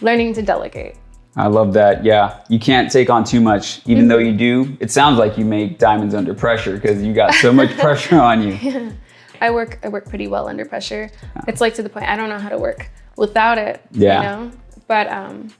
learning 0.00 0.34
to 0.34 0.42
delegate. 0.42 0.96
I 1.36 1.46
love 1.46 1.72
that. 1.74 2.04
Yeah, 2.04 2.42
you 2.48 2.58
can't 2.58 2.90
take 2.90 3.10
on 3.10 3.22
too 3.22 3.40
much, 3.40 3.80
even 3.86 4.08
though 4.08 4.18
you 4.18 4.32
do. 4.32 4.76
It 4.80 4.90
sounds 4.90 5.18
like 5.18 5.38
you 5.38 5.44
make 5.44 5.78
diamonds 5.78 6.14
under 6.14 6.34
pressure 6.34 6.74
because 6.74 7.02
you 7.02 7.14
got 7.14 7.32
so 7.34 7.52
much 7.52 7.76
pressure 7.78 8.18
on 8.18 8.42
you. 8.42 8.92
I 9.40 9.50
work 9.50 9.78
I 9.84 9.88
work 9.88 10.08
pretty 10.08 10.26
well 10.26 10.48
under 10.48 10.64
pressure. 10.64 11.10
It's 11.46 11.60
like 11.60 11.74
to 11.74 11.82
the 11.82 11.88
point 11.88 12.06
I 12.06 12.16
don't 12.16 12.28
know 12.28 12.38
how 12.38 12.48
to 12.48 12.58
work 12.58 12.90
without 13.16 13.56
it. 13.56 13.80
Yeah. 13.92 14.16
You 14.16 14.22
know? 14.22 14.52
But 14.88 15.12
um 15.12 15.52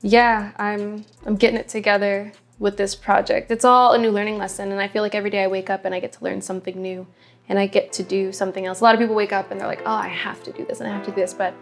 yeah, 0.00 0.52
I'm 0.56 1.04
I'm 1.26 1.36
getting 1.36 1.58
it 1.58 1.68
together 1.68 2.32
with 2.58 2.76
this 2.76 2.94
project. 2.94 3.50
It's 3.50 3.64
all 3.66 3.92
a 3.92 3.98
new 3.98 4.10
learning 4.10 4.38
lesson 4.38 4.72
and 4.72 4.80
I 4.80 4.88
feel 4.88 5.02
like 5.02 5.14
every 5.14 5.30
day 5.30 5.42
I 5.42 5.46
wake 5.46 5.68
up 5.68 5.84
and 5.84 5.94
I 5.94 6.00
get 6.00 6.12
to 6.12 6.24
learn 6.24 6.40
something 6.40 6.80
new 6.80 7.06
and 7.48 7.58
I 7.58 7.66
get 7.66 7.92
to 7.94 8.02
do 8.02 8.32
something 8.32 8.64
else. 8.66 8.80
A 8.80 8.84
lot 8.84 8.94
of 8.94 9.00
people 9.00 9.14
wake 9.14 9.32
up 9.32 9.50
and 9.50 9.60
they're 9.60 9.68
like, 9.68 9.82
"Oh, 9.84 9.92
I 9.92 10.08
have 10.08 10.42
to 10.44 10.52
do 10.52 10.64
this 10.64 10.80
and 10.80 10.88
I 10.88 10.92
have 10.92 11.04
to 11.04 11.10
do 11.10 11.16
this." 11.16 11.34
But 11.34 11.54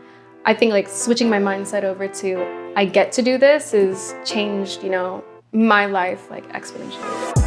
I 0.44 0.54
think 0.54 0.72
like 0.72 0.88
switching 0.88 1.28
my 1.28 1.38
mindset 1.38 1.84
over 1.84 2.08
to 2.08 2.72
I 2.76 2.86
get 2.86 3.12
to 3.12 3.22
do 3.22 3.36
this 3.36 3.74
is 3.74 4.14
changed, 4.24 4.82
you 4.82 4.90
know, 4.90 5.22
my 5.52 5.86
life 5.86 6.30
like 6.30 6.50
exponentially. 6.52 7.39